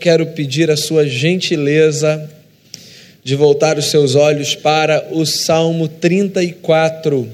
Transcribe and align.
quero 0.00 0.28
pedir 0.28 0.70
a 0.70 0.76
sua 0.76 1.06
gentileza 1.06 2.30
de 3.22 3.36
voltar 3.36 3.76
os 3.76 3.90
seus 3.90 4.14
olhos 4.14 4.54
para 4.54 5.06
o 5.10 5.26
Salmo 5.26 5.86
34. 5.86 7.28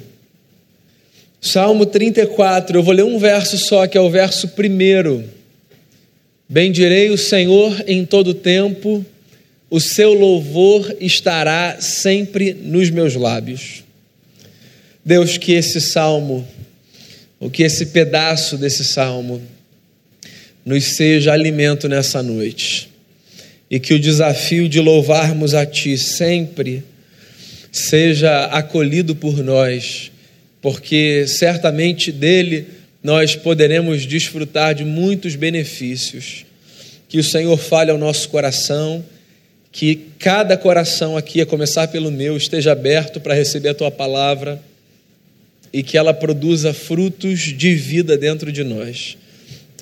Salmo 1.40 1.86
34, 1.86 2.76
eu 2.76 2.82
vou 2.82 2.92
ler 2.92 3.04
um 3.04 3.16
verso 3.16 3.56
só, 3.56 3.86
que 3.86 3.96
é 3.96 4.00
o 4.00 4.10
verso 4.10 4.48
primeiro. 4.48 5.24
Bendirei 6.48 7.10
o 7.10 7.16
Senhor 7.16 7.84
em 7.86 8.04
todo 8.04 8.34
tempo, 8.34 9.06
o 9.70 9.78
seu 9.78 10.12
louvor 10.12 10.96
estará 11.00 11.80
sempre 11.80 12.52
nos 12.54 12.90
meus 12.90 13.14
lábios. 13.14 13.84
Deus, 15.04 15.38
que 15.38 15.52
esse 15.52 15.80
salmo, 15.80 16.46
ou 17.38 17.48
que 17.48 17.62
esse 17.62 17.86
pedaço 17.86 18.58
desse 18.58 18.84
salmo, 18.84 19.40
nos 20.68 20.96
seja 20.96 21.32
alimento 21.32 21.88
nessa 21.88 22.22
noite. 22.22 22.90
E 23.70 23.80
que 23.80 23.94
o 23.94 23.98
desafio 23.98 24.68
de 24.68 24.78
louvarmos 24.80 25.54
a 25.54 25.64
Ti 25.64 25.96
sempre 25.96 26.84
seja 27.72 28.44
acolhido 28.46 29.16
por 29.16 29.42
nós, 29.42 30.12
porque 30.60 31.24
certamente 31.26 32.12
dele 32.12 32.66
nós 33.02 33.34
poderemos 33.34 34.04
desfrutar 34.04 34.74
de 34.74 34.84
muitos 34.84 35.36
benefícios. 35.36 36.44
Que 37.08 37.16
o 37.18 37.24
Senhor 37.24 37.56
fale 37.56 37.90
ao 37.90 37.96
nosso 37.96 38.28
coração, 38.28 39.02
que 39.72 39.98
cada 40.18 40.54
coração 40.54 41.16
aqui, 41.16 41.40
a 41.40 41.46
começar 41.46 41.88
pelo 41.88 42.10
meu, 42.10 42.36
esteja 42.36 42.72
aberto 42.72 43.20
para 43.20 43.32
receber 43.32 43.70
a 43.70 43.74
Tua 43.74 43.90
palavra 43.90 44.60
e 45.72 45.82
que 45.82 45.96
ela 45.96 46.12
produza 46.12 46.74
frutos 46.74 47.40
de 47.40 47.74
vida 47.74 48.18
dentro 48.18 48.52
de 48.52 48.62
nós. 48.62 49.16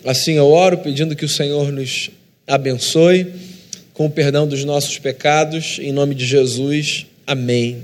Assim 0.05 0.35
eu 0.35 0.47
oro 0.47 0.79
pedindo 0.79 1.17
que 1.17 1.25
o 1.25 1.29
Senhor 1.29 1.73
nos 1.73 2.11
abençoe 2.47 3.33
com 3.93 4.07
o 4.07 4.11
perdão 4.11 4.47
dos 4.47 4.63
nossos 4.65 4.99
pecados, 4.99 5.79
em 5.81 5.91
nome 5.91 6.15
de 6.15 6.27
Jesus. 6.27 7.07
Amém. 7.27 7.83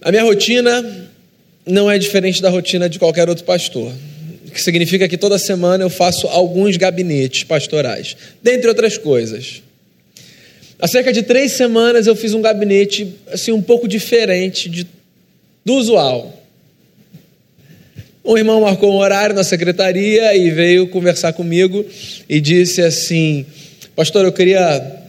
A 0.00 0.10
minha 0.10 0.22
rotina 0.22 1.10
não 1.66 1.90
é 1.90 1.98
diferente 1.98 2.40
da 2.40 2.48
rotina 2.48 2.88
de 2.88 2.98
qualquer 2.98 3.28
outro 3.28 3.44
pastor. 3.44 3.92
O 4.46 4.50
que 4.50 4.62
significa 4.62 5.06
que 5.06 5.18
toda 5.18 5.38
semana 5.38 5.84
eu 5.84 5.90
faço 5.90 6.26
alguns 6.28 6.76
gabinetes 6.76 7.44
pastorais, 7.44 8.16
dentre 8.42 8.68
outras 8.68 8.96
coisas. 8.96 9.62
Há 10.78 10.88
cerca 10.88 11.12
de 11.12 11.22
três 11.22 11.52
semanas 11.52 12.06
eu 12.06 12.16
fiz 12.16 12.32
um 12.32 12.40
gabinete 12.40 13.14
assim 13.30 13.52
um 13.52 13.60
pouco 13.60 13.86
diferente 13.86 14.68
de, 14.68 14.86
do 15.64 15.74
usual. 15.74 16.39
Um 18.24 18.36
irmão 18.36 18.60
marcou 18.60 18.92
um 18.92 18.98
horário 18.98 19.34
na 19.34 19.42
secretaria 19.42 20.36
e 20.36 20.50
veio 20.50 20.88
conversar 20.88 21.32
comigo 21.32 21.84
e 22.28 22.40
disse 22.40 22.82
assim: 22.82 23.46
Pastor, 23.96 24.24
eu 24.24 24.32
queria 24.32 25.04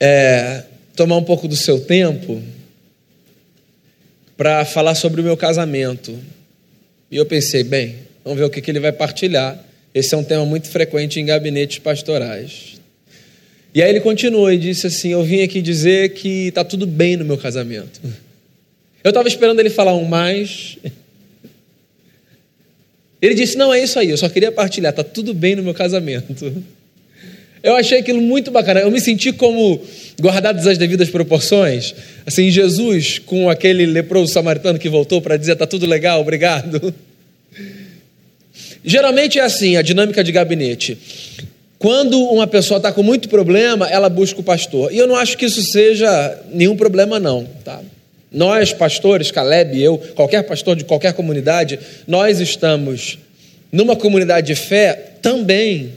é, 0.00 0.64
tomar 0.96 1.16
um 1.16 1.24
pouco 1.24 1.46
do 1.46 1.56
seu 1.56 1.80
tempo 1.80 2.42
para 4.36 4.64
falar 4.64 4.94
sobre 4.94 5.20
o 5.20 5.24
meu 5.24 5.36
casamento. 5.36 6.18
E 7.10 7.16
eu 7.16 7.26
pensei: 7.26 7.62
bem, 7.62 7.96
vamos 8.24 8.38
ver 8.38 8.46
o 8.46 8.50
que, 8.50 8.60
que 8.60 8.70
ele 8.70 8.80
vai 8.80 8.92
partilhar. 8.92 9.62
Esse 9.94 10.14
é 10.14 10.18
um 10.18 10.24
tema 10.24 10.46
muito 10.46 10.68
frequente 10.68 11.20
em 11.20 11.26
gabinetes 11.26 11.78
pastorais. 11.78 12.80
E 13.74 13.82
aí 13.82 13.90
ele 13.90 14.00
continuou 14.00 14.50
e 14.50 14.56
disse 14.56 14.86
assim: 14.86 15.10
Eu 15.10 15.22
vim 15.22 15.42
aqui 15.42 15.60
dizer 15.60 16.14
que 16.14 16.48
está 16.48 16.64
tudo 16.64 16.86
bem 16.86 17.16
no 17.16 17.24
meu 17.24 17.36
casamento. 17.36 18.00
Eu 19.04 19.10
estava 19.10 19.28
esperando 19.28 19.60
ele 19.60 19.70
falar 19.70 19.94
um 19.94 20.04
mais. 20.04 20.78
Ele 23.22 23.34
disse: 23.34 23.56
Não, 23.56 23.72
é 23.72 23.80
isso 23.80 23.98
aí, 24.00 24.10
eu 24.10 24.16
só 24.18 24.28
queria 24.28 24.50
partilhar, 24.50 24.90
está 24.90 25.04
tudo 25.04 25.32
bem 25.32 25.54
no 25.54 25.62
meu 25.62 25.72
casamento. 25.72 26.52
Eu 27.62 27.76
achei 27.76 28.00
aquilo 28.00 28.20
muito 28.20 28.50
bacana. 28.50 28.80
Eu 28.80 28.90
me 28.90 29.00
senti 29.00 29.32
como 29.32 29.80
guardados 30.20 30.66
as 30.66 30.76
devidas 30.76 31.08
proporções. 31.08 31.94
Assim, 32.26 32.50
Jesus, 32.50 33.20
com 33.20 33.48
aquele 33.48 33.86
leproso 33.86 34.32
samaritano 34.32 34.80
que 34.80 34.88
voltou 34.88 35.22
para 35.22 35.36
dizer: 35.36 35.52
Está 35.52 35.64
tudo 35.64 35.86
legal, 35.86 36.20
obrigado. 36.20 36.92
Geralmente 38.84 39.38
é 39.38 39.42
assim 39.42 39.76
a 39.76 39.82
dinâmica 39.82 40.24
de 40.24 40.32
gabinete. 40.32 40.98
Quando 41.78 42.20
uma 42.20 42.48
pessoa 42.48 42.78
está 42.78 42.90
com 42.90 43.04
muito 43.04 43.28
problema, 43.28 43.88
ela 43.88 44.08
busca 44.08 44.40
o 44.40 44.42
pastor. 44.42 44.92
E 44.92 44.98
eu 44.98 45.06
não 45.06 45.14
acho 45.14 45.38
que 45.38 45.44
isso 45.44 45.62
seja 45.62 46.42
nenhum 46.52 46.76
problema, 46.76 47.20
não. 47.20 47.44
Tá? 47.64 47.80
Nós, 48.32 48.72
pastores, 48.72 49.30
Caleb, 49.30 49.80
eu, 49.80 49.98
qualquer 50.14 50.42
pastor 50.42 50.76
de 50.76 50.84
qualquer 50.84 51.12
comunidade, 51.12 51.78
nós 52.06 52.40
estamos 52.40 53.18
numa 53.70 53.96
comunidade 53.96 54.46
de 54.48 54.54
fé 54.54 55.12
também. 55.20 55.92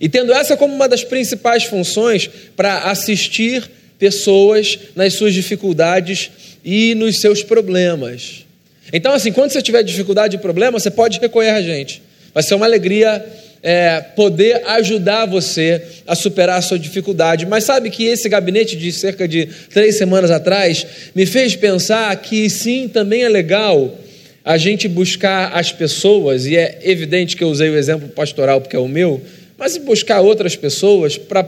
E 0.00 0.08
tendo 0.08 0.32
essa 0.32 0.56
como 0.56 0.74
uma 0.74 0.88
das 0.88 1.04
principais 1.04 1.64
funções 1.64 2.28
para 2.56 2.90
assistir 2.90 3.68
pessoas 3.98 4.78
nas 4.94 5.14
suas 5.14 5.34
dificuldades 5.34 6.30
e 6.64 6.94
nos 6.94 7.20
seus 7.20 7.42
problemas. 7.42 8.46
Então, 8.92 9.12
assim, 9.12 9.32
quando 9.32 9.50
você 9.50 9.60
tiver 9.60 9.82
dificuldade 9.82 10.36
e 10.36 10.38
problema, 10.38 10.78
você 10.78 10.90
pode 10.90 11.18
recorrer 11.18 11.50
a 11.50 11.60
gente. 11.60 12.02
Vai 12.32 12.42
ser 12.42 12.54
uma 12.54 12.66
alegria 12.66 13.24
é, 13.62 14.00
poder 14.14 14.62
ajudar 14.66 15.26
você 15.26 15.82
a 16.06 16.14
superar 16.14 16.58
a 16.58 16.62
sua 16.62 16.78
dificuldade. 16.78 17.46
Mas 17.46 17.64
sabe 17.64 17.90
que 17.90 18.04
esse 18.04 18.28
gabinete 18.28 18.76
de 18.76 18.92
cerca 18.92 19.26
de 19.26 19.46
três 19.72 19.96
semanas 19.96 20.30
atrás 20.30 20.86
me 21.14 21.26
fez 21.26 21.56
pensar 21.56 22.14
que 22.16 22.48
sim, 22.48 22.88
também 22.88 23.22
é 23.22 23.28
legal 23.28 23.96
a 24.44 24.56
gente 24.56 24.88
buscar 24.88 25.52
as 25.52 25.72
pessoas, 25.72 26.46
e 26.46 26.56
é 26.56 26.78
evidente 26.82 27.36
que 27.36 27.44
eu 27.44 27.48
usei 27.48 27.68
o 27.68 27.76
exemplo 27.76 28.08
pastoral 28.08 28.60
porque 28.60 28.76
é 28.76 28.78
o 28.78 28.88
meu, 28.88 29.20
mas 29.58 29.76
buscar 29.76 30.20
outras 30.20 30.56
pessoas 30.56 31.18
para 31.18 31.44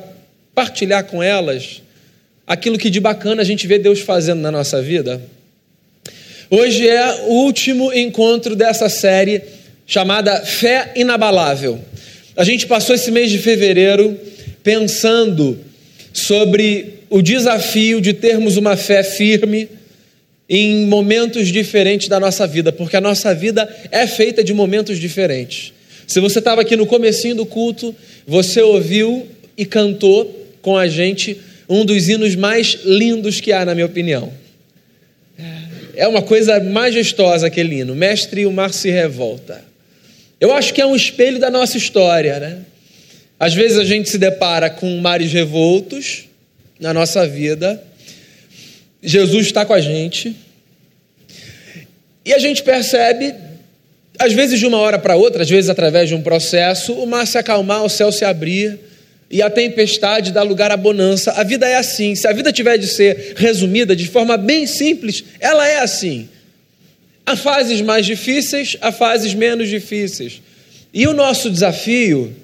partilhar 0.55 1.05
com 1.05 1.23
elas 1.23 1.81
aquilo 2.47 2.77
que 2.77 2.91
de 2.91 3.01
bacana 3.01 3.41
a 3.41 3.45
gente 3.45 3.67
vê 3.67 3.79
Deus 3.79 4.01
fazendo 4.01 4.41
na 4.41 4.51
nossa 4.51 4.83
vida. 4.83 5.23
Hoje 6.51 6.87
é 6.87 7.23
o 7.29 7.45
último 7.45 7.93
encontro 7.93 8.57
dessa 8.57 8.89
série 8.89 9.41
chamada 9.87 10.45
Fé 10.45 10.93
Inabalável. 10.97 11.81
A 12.41 12.45
gente 12.45 12.67
passou 12.67 12.95
esse 12.95 13.11
mês 13.11 13.31
de 13.31 13.37
fevereiro 13.37 14.19
pensando 14.63 15.59
sobre 16.11 17.01
o 17.11 17.21
desafio 17.21 18.01
de 18.01 18.15
termos 18.15 18.57
uma 18.57 18.79
fé 18.79 19.03
firme 19.03 19.69
em 20.49 20.87
momentos 20.87 21.49
diferentes 21.49 22.09
da 22.09 22.19
nossa 22.19 22.47
vida, 22.47 22.73
porque 22.73 22.97
a 22.97 23.01
nossa 23.01 23.35
vida 23.35 23.69
é 23.91 24.07
feita 24.07 24.43
de 24.43 24.55
momentos 24.55 24.99
diferentes. 24.99 25.75
Se 26.07 26.19
você 26.19 26.39
estava 26.39 26.63
aqui 26.63 26.77
no 26.77 26.87
comecinho 26.87 27.35
do 27.35 27.45
culto, 27.45 27.95
você 28.27 28.63
ouviu 28.63 29.27
e 29.55 29.67
cantou 29.67 30.49
com 30.63 30.79
a 30.79 30.89
gente 30.89 31.37
um 31.69 31.85
dos 31.85 32.09
hinos 32.09 32.35
mais 32.37 32.79
lindos 32.87 33.39
que 33.39 33.53
há, 33.53 33.67
na 33.67 33.75
minha 33.75 33.85
opinião. 33.85 34.33
É 35.95 36.09
uma 36.09 36.23
coisa 36.23 36.59
majestosa 36.59 37.49
aquele 37.49 37.81
hino. 37.81 37.95
Mestre, 37.95 38.47
o 38.47 38.51
mar 38.51 38.73
se 38.73 38.89
revolta. 38.89 39.69
Eu 40.41 40.53
acho 40.55 40.73
que 40.73 40.81
é 40.81 40.87
um 40.87 40.97
espelho 40.97 41.39
da 41.39 41.51
nossa 41.51 41.77
história, 41.77 42.41
né? 42.41 42.59
Às 43.39 43.53
vezes 43.53 43.77
a 43.77 43.85
gente 43.85 44.09
se 44.09 44.17
depara 44.17 44.71
com 44.71 44.99
mares 44.99 45.31
revoltos 45.33 46.25
na 46.79 46.95
nossa 46.95 47.27
vida. 47.27 47.83
Jesus 49.03 49.47
está 49.47 49.67
com 49.67 49.75
a 49.75 49.81
gente. 49.81 50.35
E 52.25 52.33
a 52.33 52.39
gente 52.39 52.63
percebe, 52.63 53.35
às 54.19 54.33
vezes 54.33 54.59
de 54.59 54.67
uma 54.67 54.79
hora 54.79 54.99
para 54.99 55.15
outra, 55.15 55.43
às 55.43 55.51
vezes 55.51 55.69
através 55.69 56.09
de 56.09 56.15
um 56.15 56.23
processo, 56.23 56.95
o 56.95 57.07
mar 57.07 57.27
se 57.27 57.37
acalmar, 57.37 57.85
o 57.85 57.89
céu 57.91 58.11
se 58.11 58.25
abrir 58.25 58.79
e 59.31 59.43
a 59.43 59.51
tempestade 59.51 60.33
dá 60.33 60.43
lugar 60.43 60.73
à 60.73 60.77
bonança. 60.77 61.33
A 61.33 61.45
vida 61.45 61.69
é 61.69 61.77
assim. 61.77 62.15
Se 62.15 62.27
a 62.27 62.33
vida 62.33 62.51
tiver 62.51 62.79
de 62.79 62.87
ser 62.87 63.35
resumida 63.37 63.95
de 63.95 64.07
forma 64.09 64.37
bem 64.37 64.67
simples, 64.67 65.23
ela 65.39 65.69
é 65.69 65.81
assim. 65.81 66.29
Há 67.25 67.37
fases 67.37 67.81
mais 67.81 68.07
difíceis, 68.07 68.77
há 68.81 68.91
fases 68.91 69.35
menos 69.35 69.69
difíceis. 69.69 70.41
E 70.93 71.07
o 71.07 71.13
nosso 71.13 71.51
desafio 71.51 72.35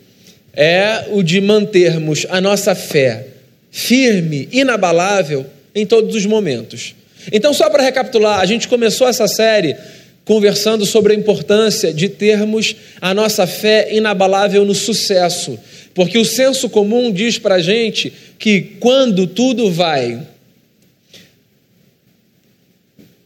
é 0.53 1.07
o 1.11 1.23
de 1.23 1.41
mantermos 1.41 2.27
a 2.31 2.41
nossa 2.41 2.75
fé 2.75 3.27
firme, 3.71 4.49
inabalável 4.53 5.45
em 5.75 5.85
todos 5.85 6.15
os 6.15 6.25
momentos. 6.25 6.95
Então, 7.31 7.53
só 7.53 7.69
para 7.69 7.83
recapitular, 7.83 8.41
a 8.41 8.47
gente 8.47 8.69
começou 8.69 9.09
essa 9.09 9.29
série 9.29 9.77
conversando 10.25 10.87
sobre 10.87 11.13
a 11.13 11.17
importância 11.17 11.93
de 11.93 12.09
termos 12.09 12.75
a 13.01 13.13
nossa 13.13 13.47
fé 13.47 13.89
inabalável 13.93 14.65
no 14.65 14.75
sucesso, 14.75 15.59
porque 15.95 16.19
o 16.19 16.25
senso 16.25 16.69
comum 16.69 17.13
diz 17.13 17.39
para 17.39 17.57
a 17.57 17.61
gente 17.61 18.13
que 18.39 18.61
quando 18.81 19.27
tudo 19.27 19.71
vai 19.71 20.21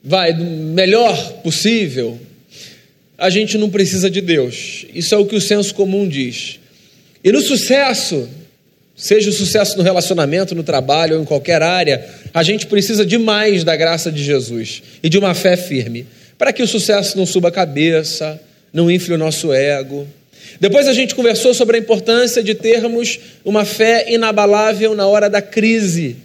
vai 0.02 0.32
do 0.32 0.44
melhor 0.44 1.34
possível, 1.42 2.18
a 3.16 3.28
gente 3.28 3.58
não 3.58 3.68
precisa 3.68 4.10
de 4.10 4.20
Deus. 4.20 4.86
Isso 4.94 5.14
é 5.14 5.18
o 5.18 5.26
que 5.26 5.36
o 5.36 5.40
senso 5.40 5.74
comum 5.74 6.08
diz. 6.08 6.58
E 7.22 7.30
no 7.30 7.40
sucesso, 7.42 8.26
seja 8.96 9.28
o 9.28 9.32
sucesso 9.32 9.76
no 9.76 9.82
relacionamento, 9.82 10.54
no 10.54 10.62
trabalho 10.62 11.16
ou 11.16 11.22
em 11.22 11.26
qualquer 11.26 11.62
área, 11.62 12.02
a 12.32 12.42
gente 12.42 12.66
precisa 12.66 13.04
de 13.04 13.18
mais 13.18 13.62
da 13.62 13.76
graça 13.76 14.10
de 14.10 14.24
Jesus 14.24 14.82
e 15.02 15.08
de 15.08 15.18
uma 15.18 15.34
fé 15.34 15.56
firme, 15.56 16.06
para 16.38 16.52
que 16.52 16.62
o 16.62 16.66
sucesso 16.66 17.18
não 17.18 17.26
suba 17.26 17.48
a 17.48 17.52
cabeça, 17.52 18.40
não 18.72 18.90
infle 18.90 19.14
o 19.14 19.18
nosso 19.18 19.52
ego. 19.52 20.06
Depois 20.58 20.88
a 20.88 20.94
gente 20.94 21.14
conversou 21.14 21.52
sobre 21.52 21.76
a 21.76 21.80
importância 21.80 22.42
de 22.42 22.54
termos 22.54 23.18
uma 23.44 23.66
fé 23.66 24.06
inabalável 24.10 24.94
na 24.94 25.06
hora 25.06 25.28
da 25.28 25.42
crise. 25.42 26.16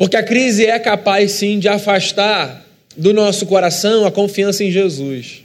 Porque 0.00 0.16
a 0.16 0.22
crise 0.22 0.64
é 0.64 0.78
capaz 0.78 1.32
sim 1.32 1.58
de 1.58 1.68
afastar 1.68 2.64
do 2.96 3.12
nosso 3.12 3.44
coração 3.44 4.06
a 4.06 4.10
confiança 4.10 4.64
em 4.64 4.70
Jesus. 4.70 5.44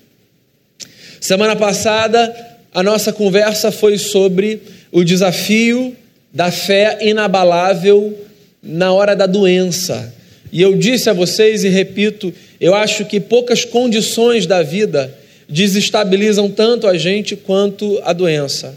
Semana 1.20 1.58
passada, 1.58 2.34
a 2.74 2.82
nossa 2.82 3.12
conversa 3.12 3.70
foi 3.70 3.98
sobre 3.98 4.62
o 4.94 5.04
desafio 5.04 5.94
da 6.34 6.52
fé 6.52 7.00
inabalável 7.02 8.18
na 8.64 8.94
hora 8.94 9.14
da 9.14 9.26
doença. 9.26 10.16
E 10.54 10.62
eu 10.62 10.78
disse 10.78 11.10
a 11.10 11.14
vocês 11.14 11.66
e 11.66 11.68
repito, 11.68 12.34
eu 12.58 12.74
acho 12.74 13.04
que 13.04 13.20
poucas 13.20 13.66
condições 13.66 14.46
da 14.46 14.64
vida 14.64 15.14
desestabilizam 15.50 16.50
tanto 16.50 16.88
a 16.88 16.98
gente 16.98 17.36
quanto 17.36 18.00
a 18.06 18.14
doença. 18.14 18.74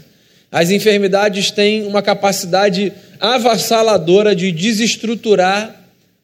As 0.51 0.71
enfermidades 0.71 1.51
têm 1.51 1.83
uma 1.83 2.01
capacidade 2.01 2.91
avassaladora 3.19 4.35
de 4.35 4.51
desestruturar 4.51 5.75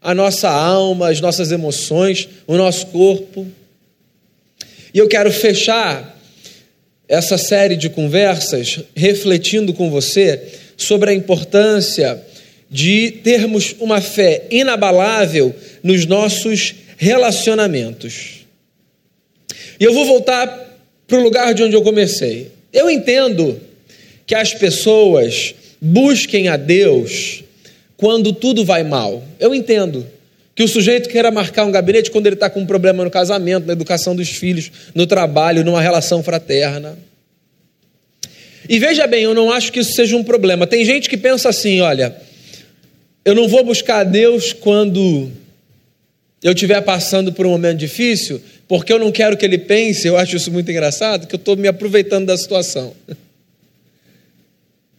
a 0.01 0.13
nossa 0.13 0.49
alma, 0.49 1.09
as 1.09 1.19
nossas 1.19 1.51
emoções, 1.51 2.29
o 2.45 2.55
nosso 2.55 2.87
corpo. 2.87 3.45
E 4.93 4.97
eu 4.97 5.07
quero 5.07 5.31
fechar 5.31 6.15
essa 7.07 7.37
série 7.37 7.75
de 7.75 7.89
conversas 7.89 8.79
refletindo 8.95 9.73
com 9.73 9.89
você 9.89 10.41
sobre 10.77 11.11
a 11.11 11.13
importância 11.13 12.21
de 12.69 13.11
termos 13.23 13.75
uma 13.79 14.01
fé 14.01 14.43
inabalável 14.49 15.55
nos 15.83 16.05
nossos 16.05 16.75
relacionamentos. 16.97 18.45
E 19.79 19.83
eu 19.83 19.93
vou 19.93 20.05
voltar 20.05 20.47
para 21.07 21.17
o 21.17 21.23
lugar 21.23 21.53
de 21.53 21.63
onde 21.63 21.75
eu 21.75 21.81
comecei. 21.81 22.51
Eu 22.71 22.89
entendo 22.89 23.59
que 24.25 24.33
as 24.33 24.53
pessoas 24.53 25.53
busquem 25.81 26.47
a 26.47 26.57
Deus 26.57 27.43
quando 27.97 28.33
tudo 28.33 28.65
vai 28.65 28.83
mal. 28.83 29.23
Eu 29.39 29.53
entendo 29.53 30.05
que 30.55 30.63
o 30.63 30.67
sujeito 30.67 31.09
queira 31.09 31.29
marcar 31.29 31.65
um 31.65 31.71
gabinete 31.71 32.09
quando 32.09 32.27
ele 32.27 32.35
está 32.35 32.49
com 32.49 32.61
um 32.61 32.65
problema 32.65 33.03
no 33.03 33.11
casamento, 33.11 33.67
na 33.67 33.73
educação 33.73 34.15
dos 34.15 34.29
filhos, 34.29 34.71
no 34.93 35.05
trabalho, 35.05 35.63
numa 35.63 35.81
relação 35.81 36.23
fraterna. 36.23 36.97
E 38.67 38.79
veja 38.79 39.05
bem, 39.05 39.23
eu 39.23 39.33
não 39.33 39.51
acho 39.51 39.71
que 39.71 39.79
isso 39.79 39.93
seja 39.93 40.15
um 40.15 40.23
problema. 40.23 40.65
Tem 40.65 40.83
gente 40.85 41.09
que 41.09 41.17
pensa 41.17 41.49
assim: 41.49 41.81
olha, 41.81 42.15
eu 43.23 43.35
não 43.35 43.47
vou 43.47 43.63
buscar 43.63 43.99
a 43.99 44.03
Deus 44.03 44.53
quando 44.53 45.29
eu 46.41 46.53
estiver 46.53 46.81
passando 46.81 47.33
por 47.33 47.45
um 47.45 47.49
momento 47.49 47.77
difícil, 47.77 48.41
porque 48.67 48.93
eu 48.93 48.99
não 48.99 49.11
quero 49.11 49.35
que 49.35 49.45
ele 49.45 49.57
pense, 49.57 50.07
eu 50.07 50.17
acho 50.17 50.35
isso 50.35 50.51
muito 50.51 50.69
engraçado, 50.71 51.27
que 51.27 51.35
eu 51.35 51.39
estou 51.39 51.55
me 51.55 51.67
aproveitando 51.67 52.27
da 52.27 52.37
situação. 52.37 52.93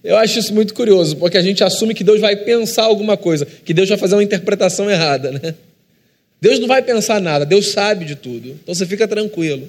Eu 0.06 0.17
acho 0.17 0.38
isso 0.38 0.55
muito 0.55 0.73
curioso, 0.73 1.17
porque 1.17 1.37
a 1.37 1.43
gente 1.43 1.64
assume 1.64 1.93
que 1.93 2.05
Deus 2.05 2.20
vai 2.20 2.37
pensar 2.37 2.85
alguma 2.85 3.17
coisa, 3.17 3.44
que 3.44 3.75
Deus 3.75 3.88
vai 3.88 3.99
fazer 3.99 4.14
uma 4.14 4.23
interpretação 4.23 4.88
errada, 4.88 5.32
né? 5.32 5.53
Deus 6.41 6.61
não 6.61 6.69
vai 6.69 6.81
pensar 6.81 7.20
nada, 7.20 7.44
Deus 7.44 7.73
sabe 7.73 8.05
de 8.05 8.14
tudo. 8.14 8.50
Então 8.62 8.73
você 8.73 8.87
fica 8.87 9.08
tranquilo. 9.08 9.69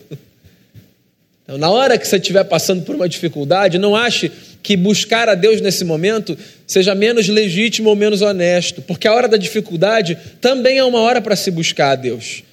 Então, 1.44 1.58
na 1.58 1.72
hora 1.72 1.98
que 1.98 2.08
você 2.08 2.18
estiver 2.18 2.44
passando 2.44 2.84
por 2.84 2.94
uma 2.94 3.10
dificuldade, 3.10 3.80
não 3.80 3.96
ache 3.96 4.32
que 4.62 4.78
buscar 4.78 5.28
a 5.28 5.34
Deus 5.34 5.60
nesse 5.60 5.84
momento 5.84 6.38
seja 6.68 6.94
menos 6.94 7.28
legítimo 7.28 7.90
ou 7.90 7.96
menos 7.96 8.22
honesto, 8.22 8.80
porque 8.84 9.08
a 9.08 9.14
hora 9.14 9.28
da 9.28 9.38
dificuldade 9.38 10.16
também 10.40 10.78
é 10.78 10.84
uma 10.84 11.00
hora 11.00 11.20
para 11.20 11.36
se 11.36 11.50
buscar 11.50 11.94
a 11.94 11.96
Deus. 11.96 12.44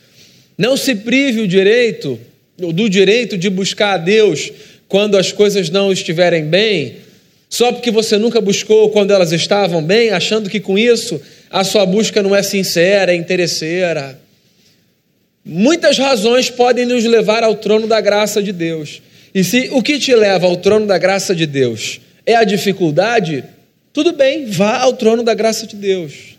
Não 0.56 0.74
se 0.74 0.94
prive 0.94 1.42
o 1.42 1.48
direito, 1.48 2.18
do 2.56 2.88
direito 2.88 3.36
de 3.36 3.50
buscar 3.50 3.92
a 3.92 3.98
Deus 3.98 4.50
quando 4.88 5.18
as 5.18 5.32
coisas 5.32 5.68
não 5.68 5.92
estiverem 5.92 6.46
bem, 6.46 7.03
só 7.54 7.70
porque 7.70 7.92
você 7.92 8.18
nunca 8.18 8.40
buscou 8.40 8.90
quando 8.90 9.12
elas 9.12 9.30
estavam 9.30 9.80
bem, 9.80 10.10
achando 10.10 10.50
que 10.50 10.58
com 10.58 10.76
isso 10.76 11.22
a 11.48 11.62
sua 11.62 11.86
busca 11.86 12.20
não 12.20 12.34
é 12.34 12.42
sincera, 12.42 13.12
é 13.12 13.14
interesseira. 13.14 14.18
Muitas 15.44 15.96
razões 15.96 16.50
podem 16.50 16.84
nos 16.84 17.04
levar 17.04 17.44
ao 17.44 17.54
trono 17.54 17.86
da 17.86 18.00
graça 18.00 18.42
de 18.42 18.50
Deus. 18.50 19.00
E 19.32 19.44
se 19.44 19.68
o 19.70 19.84
que 19.84 20.00
te 20.00 20.12
leva 20.16 20.48
ao 20.48 20.56
trono 20.56 20.84
da 20.84 20.98
graça 20.98 21.32
de 21.32 21.46
Deus 21.46 22.00
é 22.26 22.34
a 22.34 22.42
dificuldade, 22.42 23.44
tudo 23.92 24.12
bem, 24.12 24.46
vá 24.46 24.78
ao 24.78 24.94
trono 24.94 25.22
da 25.22 25.32
graça 25.32 25.64
de 25.64 25.76
Deus. 25.76 26.36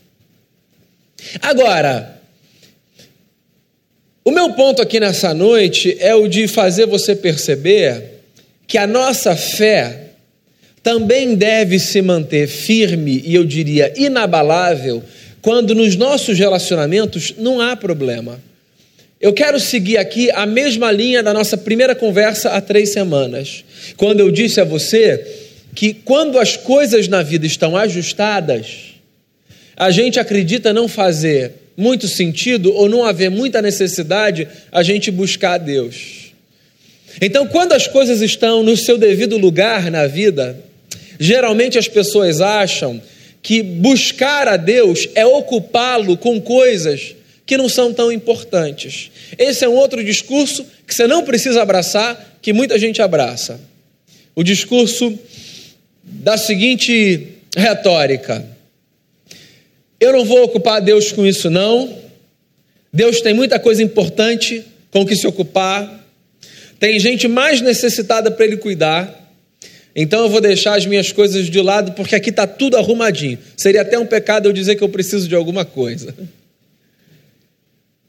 Agora, 1.41 2.19
o 4.25 4.31
meu 4.31 4.51
ponto 4.51 4.81
aqui 4.81 4.99
nessa 4.99 5.33
noite 5.33 5.95
é 5.97 6.13
o 6.13 6.27
de 6.27 6.45
fazer 6.45 6.87
você 6.87 7.15
perceber 7.15 8.03
que 8.67 8.77
a 8.77 8.85
nossa 8.85 9.33
fé 9.33 10.04
também 10.85 11.33
deve 11.33 11.79
se 11.79 11.99
manter 11.99 12.47
firme 12.47 13.19
e 13.25 13.33
eu 13.33 13.43
diria 13.43 13.91
inabalável 13.97 15.03
quando 15.41 15.73
nos 15.73 15.95
nossos 15.95 16.37
relacionamentos 16.37 17.33
não 17.39 17.59
há 17.59 17.75
problema. 17.75 18.39
Eu 19.19 19.33
quero 19.33 19.59
seguir 19.59 19.97
aqui 19.97 20.29
a 20.29 20.45
mesma 20.45 20.91
linha 20.91 21.23
da 21.23 21.33
nossa 21.33 21.57
primeira 21.57 21.95
conversa 21.95 22.51
há 22.51 22.61
três 22.61 22.93
semanas, 22.93 23.65
quando 23.97 24.19
eu 24.19 24.29
disse 24.29 24.61
a 24.61 24.63
você 24.63 25.25
que 25.73 25.91
quando 25.91 26.37
as 26.37 26.55
coisas 26.55 27.07
na 27.07 27.23
vida 27.23 27.47
estão 27.47 27.75
ajustadas, 27.75 28.93
a 29.75 29.89
gente 29.89 30.19
acredita 30.19 30.71
não 30.71 30.87
fazer 30.87 31.53
muito 31.75 32.07
sentido 32.07 32.71
ou 32.71 32.87
não 32.87 33.03
haver 33.03 33.31
muita 33.31 33.59
necessidade 33.59 34.47
a 34.71 34.83
gente 34.83 35.09
buscar 35.09 35.53
a 35.53 35.57
Deus. 35.57 36.31
Então, 37.19 37.47
quando 37.47 37.73
as 37.73 37.87
coisas 37.87 38.21
estão 38.21 38.61
no 38.61 38.77
seu 38.77 38.99
devido 38.99 39.35
lugar 39.35 39.89
na 39.89 40.05
vida, 40.05 40.63
Geralmente 41.19 41.77
as 41.77 41.87
pessoas 41.87 42.41
acham 42.41 43.01
que 43.41 43.61
buscar 43.61 44.47
a 44.47 44.57
Deus 44.57 45.07
é 45.13 45.25
ocupá-lo 45.25 46.17
com 46.17 46.41
coisas 46.41 47.15
que 47.45 47.57
não 47.57 47.69
são 47.69 47.93
tão 47.93 48.11
importantes. 48.11 49.11
Esse 49.37 49.63
é 49.63 49.69
um 49.69 49.75
outro 49.75 50.03
discurso 50.03 50.65
que 50.87 50.95
você 50.95 51.05
não 51.05 51.23
precisa 51.23 51.61
abraçar, 51.61 52.37
que 52.41 52.51
muita 52.51 52.79
gente 52.79 53.01
abraça. 53.01 53.59
O 54.35 54.43
discurso 54.43 55.17
da 56.03 56.37
seguinte 56.37 57.35
retórica: 57.55 58.45
Eu 59.99 60.13
não 60.13 60.25
vou 60.25 60.43
ocupar 60.43 60.81
Deus 60.81 61.11
com 61.11 61.25
isso, 61.25 61.49
não. 61.49 61.97
Deus 62.91 63.21
tem 63.21 63.33
muita 63.33 63.59
coisa 63.59 63.83
importante 63.83 64.63
com 64.89 65.05
que 65.05 65.15
se 65.15 65.27
ocupar. 65.27 66.03
Tem 66.79 66.99
gente 66.99 67.27
mais 67.27 67.61
necessitada 67.61 68.31
para 68.31 68.45
Ele 68.45 68.57
cuidar. 68.57 69.24
Então 69.95 70.23
eu 70.23 70.29
vou 70.29 70.41
deixar 70.41 70.75
as 70.75 70.85
minhas 70.85 71.11
coisas 71.11 71.49
de 71.49 71.61
lado 71.61 71.93
porque 71.93 72.15
aqui 72.15 72.29
está 72.29 72.45
tudo 72.45 72.75
arrumadinho. 72.75 73.39
Seria 73.55 73.81
até 73.81 73.97
um 73.97 74.05
pecado 74.05 74.49
eu 74.49 74.53
dizer 74.53 74.75
que 74.75 74.83
eu 74.83 74.89
preciso 74.89 75.27
de 75.27 75.35
alguma 75.35 75.63
coisa. 75.63 76.13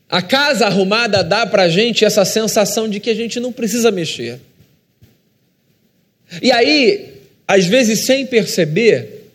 A 0.09 0.21
casa 0.21 0.67
arrumada 0.67 1.23
dá 1.23 1.47
para 1.47 1.63
a 1.63 1.69
gente 1.69 2.05
essa 2.05 2.25
sensação 2.25 2.89
de 2.89 2.99
que 2.99 3.11
a 3.11 3.15
gente 3.15 3.39
não 3.39 3.53
precisa 3.53 3.91
mexer. 3.91 4.41
E 6.43 6.51
aí, 6.51 7.15
às 7.47 7.67
vezes 7.67 8.05
sem 8.05 8.27
perceber, 8.27 9.29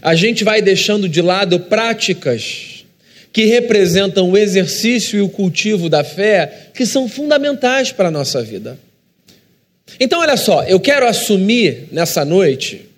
a 0.00 0.14
gente 0.16 0.42
vai 0.42 0.60
deixando 0.60 1.08
de 1.08 1.22
lado 1.22 1.60
práticas 1.60 2.84
que 3.32 3.44
representam 3.46 4.30
o 4.30 4.36
exercício 4.36 5.18
e 5.18 5.22
o 5.22 5.28
cultivo 5.28 5.88
da 5.88 6.02
fé 6.02 6.70
que 6.74 6.84
são 6.84 7.08
fundamentais 7.08 7.92
para 7.92 8.08
a 8.08 8.10
nossa 8.10 8.42
vida. 8.42 8.78
Então, 9.98 10.20
olha 10.20 10.36
só, 10.36 10.62
eu 10.64 10.80
quero 10.80 11.06
assumir 11.06 11.88
nessa 11.90 12.24
noite 12.24 12.88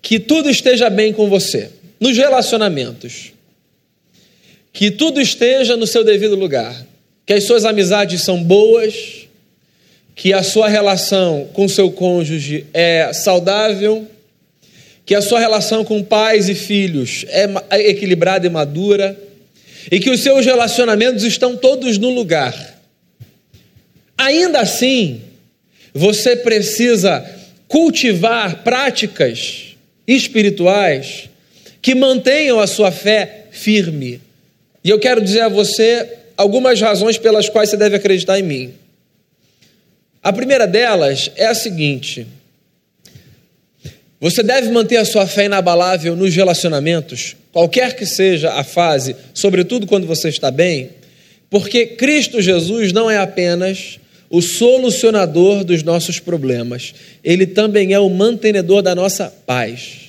que 0.00 0.18
tudo 0.18 0.48
esteja 0.48 0.88
bem 0.88 1.12
com 1.12 1.28
você, 1.28 1.70
nos 2.00 2.16
relacionamentos, 2.16 3.32
que 4.72 4.90
tudo 4.90 5.20
esteja 5.20 5.76
no 5.76 5.86
seu 5.86 6.04
devido 6.04 6.36
lugar, 6.36 6.86
que 7.26 7.32
as 7.32 7.44
suas 7.44 7.64
amizades 7.64 8.22
são 8.22 8.42
boas, 8.42 9.26
que 10.14 10.32
a 10.32 10.42
sua 10.42 10.68
relação 10.68 11.48
com 11.52 11.68
seu 11.68 11.90
cônjuge 11.90 12.66
é 12.72 13.12
saudável, 13.12 14.06
que 15.04 15.14
a 15.14 15.22
sua 15.22 15.40
relação 15.40 15.84
com 15.84 16.02
pais 16.02 16.48
e 16.48 16.54
filhos 16.54 17.24
é 17.28 17.88
equilibrada 17.88 18.46
e 18.46 18.50
madura, 18.50 19.18
e 19.90 19.98
que 20.00 20.10
os 20.10 20.20
seus 20.20 20.44
relacionamentos 20.44 21.24
estão 21.24 21.56
todos 21.56 21.98
no 21.98 22.10
lugar. 22.10 22.78
Ainda 24.16 24.60
assim, 24.60 25.22
você 25.94 26.36
precisa 26.36 27.24
cultivar 27.66 28.62
práticas 28.62 29.76
espirituais 30.06 31.28
que 31.82 31.94
mantenham 31.94 32.58
a 32.58 32.66
sua 32.66 32.90
fé 32.90 33.46
firme. 33.50 34.20
E 34.82 34.90
eu 34.90 34.98
quero 34.98 35.20
dizer 35.20 35.42
a 35.42 35.48
você 35.48 36.08
algumas 36.36 36.80
razões 36.80 37.18
pelas 37.18 37.48
quais 37.48 37.70
você 37.70 37.76
deve 37.76 37.96
acreditar 37.96 38.38
em 38.38 38.42
mim. 38.42 38.74
A 40.22 40.32
primeira 40.32 40.66
delas 40.66 41.30
é 41.36 41.46
a 41.46 41.54
seguinte: 41.54 42.26
você 44.20 44.42
deve 44.42 44.70
manter 44.70 44.96
a 44.96 45.04
sua 45.04 45.26
fé 45.26 45.44
inabalável 45.44 46.16
nos 46.16 46.34
relacionamentos, 46.34 47.36
qualquer 47.52 47.94
que 47.94 48.04
seja 48.04 48.52
a 48.52 48.64
fase, 48.64 49.14
sobretudo 49.32 49.86
quando 49.86 50.06
você 50.06 50.28
está 50.28 50.50
bem, 50.50 50.90
porque 51.48 51.86
Cristo 51.86 52.40
Jesus 52.40 52.92
não 52.92 53.10
é 53.10 53.18
apenas 53.18 54.00
o 54.30 54.42
solucionador 54.42 55.64
dos 55.64 55.82
nossos 55.82 56.20
problemas, 56.20 56.94
ele 57.24 57.46
também 57.46 57.92
é 57.92 57.98
o 57.98 58.10
mantenedor 58.10 58.82
da 58.82 58.94
nossa 58.94 59.32
paz. 59.46 60.08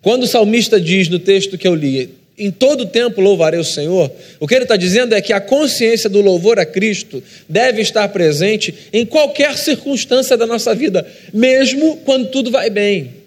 Quando 0.00 0.24
o 0.24 0.26
salmista 0.26 0.80
diz 0.80 1.08
no 1.08 1.18
texto 1.18 1.58
que 1.58 1.68
eu 1.68 1.74
li, 1.74 2.10
em 2.36 2.50
todo 2.50 2.86
tempo 2.86 3.20
louvarei 3.20 3.60
o 3.60 3.64
Senhor, 3.64 4.10
o 4.40 4.48
que 4.48 4.54
ele 4.54 4.64
está 4.64 4.76
dizendo 4.76 5.14
é 5.14 5.20
que 5.20 5.32
a 5.32 5.40
consciência 5.40 6.08
do 6.08 6.20
louvor 6.20 6.58
a 6.58 6.64
Cristo 6.64 7.22
deve 7.48 7.82
estar 7.82 8.08
presente 8.08 8.74
em 8.92 9.04
qualquer 9.04 9.56
circunstância 9.56 10.36
da 10.36 10.46
nossa 10.46 10.74
vida, 10.74 11.06
mesmo 11.32 11.98
quando 11.98 12.30
tudo 12.30 12.50
vai 12.50 12.70
bem. 12.70 13.22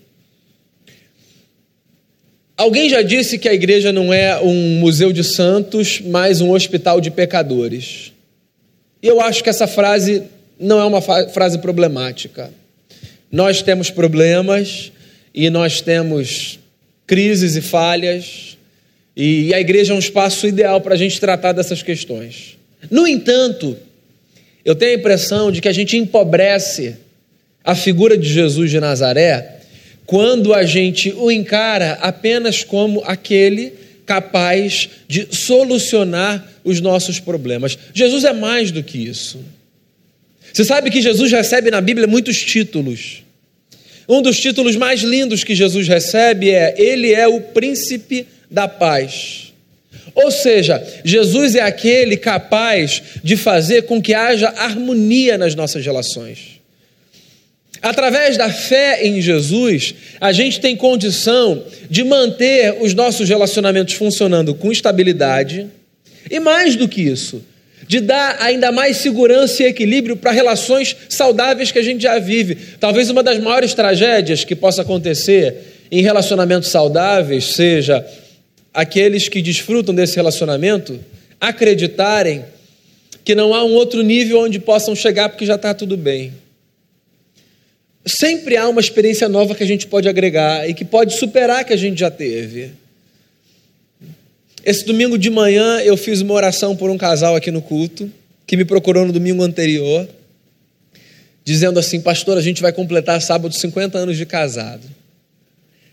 Alguém 2.57 2.89
já 2.89 3.01
disse 3.01 3.37
que 3.37 3.49
a 3.49 3.53
igreja 3.53 3.91
não 3.91 4.13
é 4.13 4.39
um 4.41 4.79
museu 4.79 5.11
de 5.13 5.23
santos, 5.23 6.01
mas 6.01 6.41
um 6.41 6.51
hospital 6.51 6.99
de 6.99 7.11
pecadores. 7.11 8.14
E 9.05 9.07
eu 9.07 9.21
acho 9.21 9.43
que 9.43 9.51
essa 9.51 9.67
frase 9.67 10.23
não 10.59 10.79
é 10.79 10.83
uma 10.83 10.99
frase 10.99 11.59
problemática. 11.59 12.51
Nós 13.31 13.61
temos 13.61 13.91
problemas 13.91 14.91
e 15.31 15.47
nós 15.51 15.79
temos 15.79 16.57
crises 17.05 17.55
e 17.55 17.61
falhas, 17.61 18.57
e 19.15 19.53
a 19.53 19.59
igreja 19.59 19.93
é 19.93 19.95
um 19.95 19.99
espaço 19.99 20.47
ideal 20.47 20.81
para 20.81 20.95
a 20.95 20.97
gente 20.97 21.19
tratar 21.19 21.51
dessas 21.51 21.83
questões. 21.83 22.57
No 22.89 23.07
entanto, 23.07 23.77
eu 24.65 24.73
tenho 24.73 24.93
a 24.93 24.99
impressão 24.99 25.51
de 25.51 25.61
que 25.61 25.67
a 25.67 25.73
gente 25.73 25.95
empobrece 25.95 26.95
a 27.63 27.75
figura 27.75 28.17
de 28.17 28.27
Jesus 28.27 28.71
de 28.71 28.79
Nazaré 28.79 29.57
quando 30.07 30.51
a 30.51 30.63
gente 30.63 31.13
o 31.15 31.29
encara 31.29 31.99
apenas 32.01 32.63
como 32.63 33.03
aquele 33.05 33.71
capaz 34.03 34.89
de 35.07 35.27
solucionar 35.29 36.54
os 36.65 36.81
nossos 36.81 37.19
problemas. 37.19 37.77
Jesus 37.93 38.25
é 38.25 38.33
mais 38.33 38.71
do 38.71 38.83
que 38.83 38.97
isso. 38.97 39.39
Você 40.51 40.65
sabe 40.65 40.89
que 40.89 41.01
Jesus 41.01 41.31
recebe 41.31 41.69
na 41.69 41.79
Bíblia 41.79 42.07
muitos 42.07 42.43
títulos. 42.43 43.23
Um 44.09 44.21
dos 44.21 44.39
títulos 44.39 44.75
mais 44.75 45.01
lindos 45.01 45.43
que 45.43 45.55
Jesus 45.55 45.87
recebe 45.87 46.49
é: 46.49 46.75
Ele 46.77 47.13
é 47.13 47.27
o 47.27 47.39
príncipe 47.39 48.25
da 48.49 48.67
paz. 48.67 49.53
Ou 50.13 50.31
seja, 50.31 50.81
Jesus 51.03 51.55
é 51.55 51.61
aquele 51.61 52.15
capaz 52.15 53.01
de 53.23 53.35
fazer 53.35 53.83
com 53.83 54.01
que 54.01 54.13
haja 54.13 54.47
harmonia 54.49 55.37
nas 55.37 55.55
nossas 55.55 55.85
relações. 55.85 56.61
Através 57.81 58.37
da 58.37 58.49
fé 58.49 59.05
em 59.05 59.21
Jesus, 59.21 59.93
a 60.19 60.31
gente 60.31 60.59
tem 60.59 60.75
condição 60.75 61.63
de 61.89 62.03
manter 62.03 62.77
os 62.81 62.93
nossos 62.93 63.27
relacionamentos 63.27 63.93
funcionando 63.93 64.55
com 64.55 64.71
estabilidade 64.71 65.67
e, 66.29 66.39
mais 66.39 66.75
do 66.75 66.87
que 66.87 67.01
isso, 67.01 67.43
de 67.87 67.99
dar 67.99 68.37
ainda 68.41 68.71
mais 68.71 68.97
segurança 68.97 69.63
e 69.63 69.67
equilíbrio 69.67 70.15
para 70.15 70.31
relações 70.31 70.95
saudáveis 71.09 71.71
que 71.71 71.79
a 71.79 71.83
gente 71.83 72.03
já 72.03 72.17
vive. 72.19 72.55
Talvez 72.79 73.09
uma 73.09 73.21
das 73.21 73.39
maiores 73.39 73.73
tragédias 73.73 74.43
que 74.43 74.55
possa 74.55 74.81
acontecer 74.81 75.55
em 75.91 76.01
relacionamentos 76.01 76.69
saudáveis 76.69 77.53
seja 77.53 78.05
aqueles 78.73 79.29
que 79.29 79.41
desfrutam 79.41 79.93
desse 79.93 80.15
relacionamento 80.15 80.99
acreditarem 81.39 82.43
que 83.23 83.35
não 83.35 83.53
há 83.53 83.63
um 83.63 83.73
outro 83.73 84.01
nível 84.01 84.41
onde 84.41 84.59
possam 84.59 84.95
chegar 84.95 85.29
porque 85.29 85.45
já 85.45 85.55
está 85.55 85.73
tudo 85.73 85.95
bem. 85.95 86.33
Sempre 88.05 88.55
há 88.55 88.67
uma 88.67 88.81
experiência 88.81 89.27
nova 89.27 89.55
que 89.55 89.63
a 89.63 89.67
gente 89.67 89.87
pode 89.87 90.07
agregar 90.07 90.69
e 90.69 90.73
que 90.73 90.85
pode 90.85 91.17
superar 91.17 91.61
a 91.61 91.63
que 91.63 91.73
a 91.73 91.77
gente 91.77 91.99
já 91.99 92.11
teve. 92.11 92.71
Esse 94.65 94.83
domingo 94.83 95.15
de 95.15 95.29
manhã 95.29 95.79
eu 95.81 95.95
fiz 95.95 96.21
uma 96.21 96.33
oração 96.33 96.75
por 96.75 96.89
um 96.89 96.97
casal 96.97 97.35
aqui 97.35 97.51
no 97.51 97.61
culto, 97.61 98.11
que 98.47 98.57
me 98.57 98.65
procurou 98.65 99.05
no 99.05 99.13
domingo 99.13 99.43
anterior, 99.43 100.09
dizendo 101.43 101.77
assim: 101.77 102.01
Pastor, 102.01 102.35
a 102.35 102.41
gente 102.41 102.63
vai 102.63 102.73
completar 102.73 103.21
sábado 103.21 103.53
50 103.53 103.95
anos 103.95 104.17
de 104.17 104.25
casado. 104.25 104.83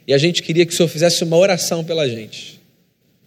E 0.07 0.15
a 0.15 0.19
gente 0.19 0.43
queria 0.43 0.65
que 0.65 0.73
o 0.73 0.77
senhor 0.77 0.89
fizesse 0.89 1.23
uma 1.23 1.37
oração 1.37 1.85
pela 1.85 2.09
gente. 2.09 2.59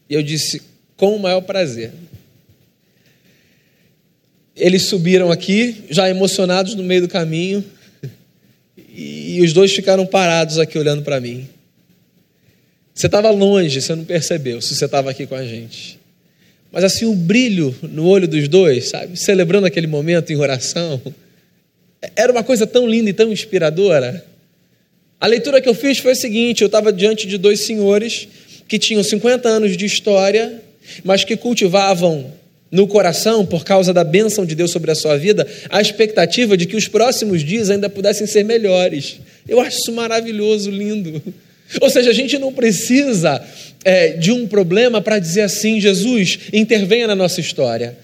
E 0.09 0.15
eu 0.15 0.23
disse: 0.23 0.63
Com 0.97 1.15
o 1.15 1.19
maior 1.19 1.41
prazer. 1.41 1.91
Eles 4.55 4.83
subiram 4.83 5.31
aqui, 5.31 5.83
já 5.91 6.09
emocionados 6.09 6.73
no 6.73 6.81
meio 6.81 7.01
do 7.01 7.07
caminho, 7.07 7.63
e, 8.75 9.39
os 9.43 9.53
dois 9.53 9.71
ficaram 9.71 10.07
parados 10.07 10.57
aqui 10.57 10.79
olhando 10.79 11.03
para 11.03 11.19
mim. 11.19 11.47
Você 12.95 13.07
estava 13.07 13.29
longe, 13.29 13.81
você 13.81 13.93
não 13.93 14.05
percebeu 14.05 14.61
se 14.61 14.73
você 14.73 14.85
estava 14.85 15.11
aqui 15.11 15.27
com 15.27 15.35
a 15.35 15.45
gente. 15.45 15.99
Mas 16.71 16.85
assim, 16.85 17.05
o 17.05 17.13
brilho 17.13 17.75
no 17.83 18.07
olho 18.07 18.25
dos 18.25 18.47
dois, 18.47 18.87
sabe? 18.87 19.17
Celebrando 19.19 19.67
aquele 19.67 19.85
momento 19.85 20.31
em 20.31 20.37
oração. 20.37 21.01
Era 22.15 22.31
uma 22.31 22.43
coisa 22.43 22.65
tão 22.65 22.87
linda 22.87 23.09
e 23.09 23.13
tão 23.13 23.31
inspiradora. 23.33 24.25
A 25.19 25.27
leitura 25.27 25.59
que 25.59 25.67
eu 25.67 25.73
fiz 25.73 25.97
foi 25.97 26.11
a 26.11 26.15
seguinte: 26.15 26.61
eu 26.61 26.67
estava 26.67 26.93
diante 26.93 27.27
de 27.27 27.37
dois 27.37 27.61
senhores 27.61 28.29
que 28.65 28.79
tinham 28.79 29.03
50 29.03 29.47
anos 29.49 29.75
de 29.75 29.85
história, 29.85 30.61
mas 31.03 31.25
que 31.25 31.35
cultivavam 31.35 32.31
no 32.71 32.87
coração, 32.87 33.45
por 33.45 33.65
causa 33.65 33.93
da 33.93 34.03
bênção 34.03 34.45
de 34.45 34.55
Deus 34.55 34.71
sobre 34.71 34.91
a 34.91 34.95
sua 34.95 35.17
vida, 35.17 35.45
a 35.69 35.81
expectativa 35.81 36.55
de 36.55 36.65
que 36.65 36.75
os 36.75 36.87
próximos 36.87 37.43
dias 37.43 37.69
ainda 37.69 37.89
pudessem 37.89 38.25
ser 38.25 38.43
melhores. 38.43 39.19
Eu 39.47 39.59
acho 39.59 39.79
isso 39.79 39.91
maravilhoso, 39.91 40.71
lindo. 40.71 41.21
Ou 41.81 41.89
seja, 41.89 42.09
a 42.09 42.13
gente 42.13 42.37
não 42.37 42.53
precisa 42.53 43.43
é, 43.83 44.09
de 44.09 44.31
um 44.31 44.47
problema 44.47 45.01
para 45.01 45.19
dizer 45.19 45.41
assim: 45.41 45.79
Jesus, 45.79 46.39
intervenha 46.53 47.07
na 47.07 47.15
nossa 47.15 47.39
história. 47.39 47.97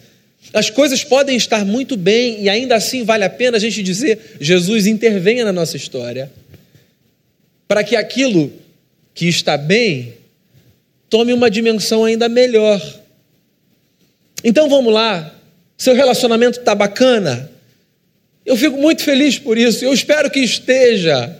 As 0.54 0.70
coisas 0.70 1.04
podem 1.04 1.38
estar 1.38 1.66
muito 1.66 1.96
bem 1.96 2.42
e 2.44 2.50
ainda 2.50 2.76
assim 2.76 3.04
vale 3.04 3.24
a 3.24 3.30
pena 3.30 3.58
a 3.58 3.60
gente 3.60 3.82
dizer: 3.82 4.38
Jesus, 4.40 4.88
intervenha 4.88 5.46
na 5.46 5.54
nossa 5.54 5.78
história. 5.78 6.32
Para 7.68 7.84
que 7.84 7.96
aquilo 7.96 8.52
que 9.14 9.28
está 9.28 9.58
bem 9.58 10.14
tome 11.10 11.32
uma 11.34 11.50
dimensão 11.50 12.06
ainda 12.06 12.28
melhor 12.28 12.82
então 14.44 14.68
vamos 14.68 14.92
lá, 14.92 15.34
seu 15.78 15.94
relacionamento 15.94 16.60
está 16.60 16.74
bacana? 16.74 17.50
Eu 18.46 18.58
fico 18.58 18.78
muito 18.78 19.04
feliz 19.04 19.38
por 19.38 19.58
isso, 19.58 19.86
eu 19.86 19.94
espero 19.94 20.30
que 20.30 20.40
esteja. 20.40 21.38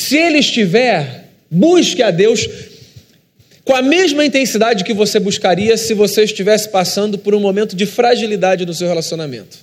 Se 0.00 0.16
ele 0.16 0.38
estiver, 0.38 1.28
busque 1.50 2.02
a 2.02 2.10
Deus 2.10 2.48
com 3.66 3.74
a 3.74 3.82
mesma 3.82 4.24
intensidade 4.24 4.82
que 4.82 4.94
você 4.94 5.20
buscaria 5.20 5.76
se 5.76 5.92
você 5.92 6.24
estivesse 6.24 6.70
passando 6.70 7.18
por 7.18 7.34
um 7.34 7.38
momento 7.38 7.76
de 7.76 7.84
fragilidade 7.84 8.64
no 8.64 8.72
seu 8.72 8.88
relacionamento. 8.88 9.58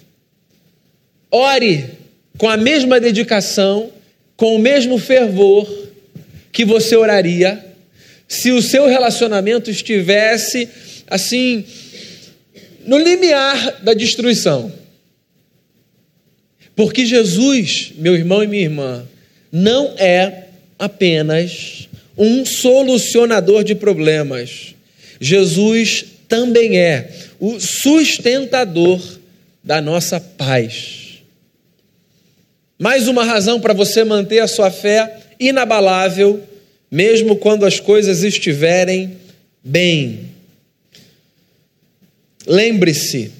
Ore 1.31 1.85
com 2.37 2.47
a 2.47 2.55
mesma 2.55 2.99
dedicação, 2.99 3.89
com 4.35 4.55
o 4.55 4.59
mesmo 4.59 4.99
fervor 4.99 5.67
que 6.51 6.63
você 6.63 6.95
oraria 6.95 7.65
se 8.27 8.51
o 8.51 8.61
seu 8.61 8.85
relacionamento 8.85 9.71
estivesse 9.71 10.69
assim 11.07 11.65
no 12.85 12.99
limiar 12.99 13.81
da 13.81 13.95
destruição. 13.95 14.71
Porque 16.75 17.07
Jesus, 17.07 17.91
meu 17.97 18.13
irmão 18.13 18.43
e 18.43 18.47
minha 18.47 18.63
irmã, 18.63 19.07
não 19.57 19.95
é 19.97 20.49
apenas 20.77 21.89
um 22.15 22.45
solucionador 22.45 23.63
de 23.63 23.73
problemas. 23.73 24.75
Jesus 25.19 26.05
também 26.27 26.77
é 26.77 27.09
o 27.39 27.59
sustentador 27.59 29.01
da 29.63 29.81
nossa 29.81 30.19
paz. 30.19 31.23
Mais 32.77 33.07
uma 33.07 33.23
razão 33.23 33.59
para 33.59 33.73
você 33.73 34.03
manter 34.03 34.39
a 34.39 34.47
sua 34.47 34.69
fé 34.69 35.17
inabalável, 35.39 36.43
mesmo 36.91 37.35
quando 37.37 37.65
as 37.65 37.79
coisas 37.79 38.23
estiverem 38.23 39.17
bem. 39.63 40.29
Lembre-se, 42.45 43.31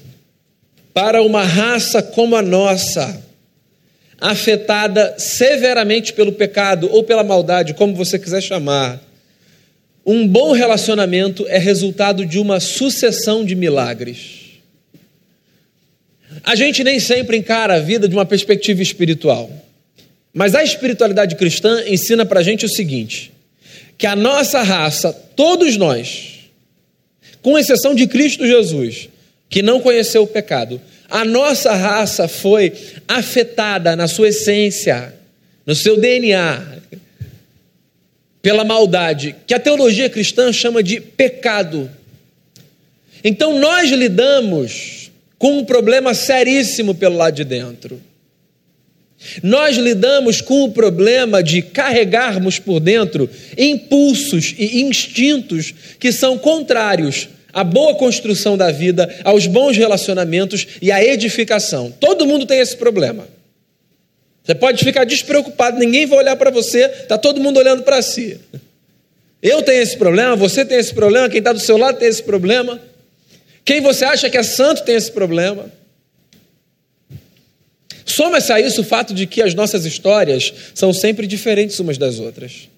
para 0.92 1.22
uma 1.22 1.44
raça 1.44 2.02
como 2.02 2.34
a 2.34 2.42
nossa, 2.42 3.22
afetada 4.20 5.14
severamente 5.18 6.12
pelo 6.12 6.32
pecado 6.32 6.88
ou 6.90 7.04
pela 7.04 7.22
maldade, 7.22 7.74
como 7.74 7.94
você 7.94 8.18
quiser 8.18 8.40
chamar, 8.42 9.00
um 10.04 10.26
bom 10.26 10.52
relacionamento 10.52 11.46
é 11.48 11.58
resultado 11.58 12.24
de 12.24 12.38
uma 12.38 12.60
sucessão 12.60 13.44
de 13.44 13.54
milagres. 13.54 14.38
A 16.42 16.54
gente 16.54 16.82
nem 16.82 16.98
sempre 16.98 17.36
encara 17.36 17.74
a 17.74 17.78
vida 17.78 18.08
de 18.08 18.14
uma 18.14 18.24
perspectiva 18.24 18.82
espiritual, 18.82 19.50
mas 20.32 20.54
a 20.54 20.62
espiritualidade 20.62 21.36
cristã 21.36 21.82
ensina 21.86 22.24
para 22.24 22.40
a 22.40 22.42
gente 22.42 22.64
o 22.64 22.68
seguinte: 22.68 23.32
que 23.98 24.06
a 24.06 24.16
nossa 24.16 24.62
raça, 24.62 25.12
todos 25.12 25.76
nós, 25.76 26.38
com 27.42 27.58
exceção 27.58 27.94
de 27.94 28.06
Cristo 28.06 28.46
Jesus, 28.46 29.08
que 29.48 29.62
não 29.62 29.80
conheceu 29.80 30.22
o 30.22 30.26
pecado. 30.26 30.80
A 31.08 31.24
nossa 31.24 31.74
raça 31.74 32.28
foi 32.28 32.72
afetada 33.06 33.96
na 33.96 34.06
sua 34.06 34.28
essência, 34.28 35.14
no 35.64 35.74
seu 35.74 35.98
DNA, 35.98 36.78
pela 38.42 38.64
maldade, 38.64 39.34
que 39.46 39.54
a 39.54 39.58
teologia 39.58 40.10
cristã 40.10 40.52
chama 40.52 40.82
de 40.82 41.00
pecado. 41.00 41.90
Então 43.24 43.58
nós 43.58 43.90
lidamos 43.90 45.10
com 45.38 45.58
um 45.58 45.64
problema 45.64 46.12
seríssimo 46.14 46.94
pelo 46.94 47.16
lado 47.16 47.36
de 47.36 47.44
dentro. 47.44 48.00
Nós 49.42 49.76
lidamos 49.76 50.40
com 50.40 50.64
o 50.64 50.72
problema 50.72 51.42
de 51.42 51.60
carregarmos 51.62 52.58
por 52.58 52.78
dentro 52.78 53.28
impulsos 53.56 54.54
e 54.56 54.82
instintos 54.82 55.74
que 55.98 56.12
são 56.12 56.38
contrários 56.38 57.28
à 57.58 57.64
boa 57.64 57.94
construção 57.96 58.56
da 58.56 58.70
vida, 58.70 59.12
aos 59.24 59.48
bons 59.48 59.76
relacionamentos 59.76 60.66
e 60.80 60.92
à 60.92 61.02
edificação. 61.02 61.92
Todo 61.98 62.24
mundo 62.24 62.46
tem 62.46 62.60
esse 62.60 62.76
problema. 62.76 63.26
Você 64.44 64.54
pode 64.54 64.84
ficar 64.84 65.04
despreocupado, 65.04 65.76
ninguém 65.76 66.06
vai 66.06 66.18
olhar 66.20 66.36
para 66.36 66.50
você, 66.50 66.84
está 66.84 67.18
todo 67.18 67.40
mundo 67.40 67.58
olhando 67.58 67.82
para 67.82 68.00
si. 68.00 68.38
Eu 69.42 69.60
tenho 69.62 69.82
esse 69.82 69.96
problema, 69.96 70.36
você 70.36 70.64
tem 70.64 70.78
esse 70.78 70.94
problema, 70.94 71.28
quem 71.28 71.40
está 71.40 71.52
do 71.52 71.58
seu 71.58 71.76
lado 71.76 71.98
tem 71.98 72.08
esse 72.08 72.22
problema. 72.22 72.80
Quem 73.64 73.80
você 73.80 74.04
acha 74.04 74.30
que 74.30 74.38
é 74.38 74.42
santo 74.44 74.84
tem 74.84 74.94
esse 74.94 75.10
problema. 75.10 75.70
Soma-se 78.06 78.52
a 78.52 78.60
isso 78.60 78.82
o 78.82 78.84
fato 78.84 79.12
de 79.12 79.26
que 79.26 79.42
as 79.42 79.52
nossas 79.52 79.84
histórias 79.84 80.54
são 80.74 80.92
sempre 80.92 81.26
diferentes 81.26 81.78
umas 81.80 81.98
das 81.98 82.20
outras. 82.20 82.68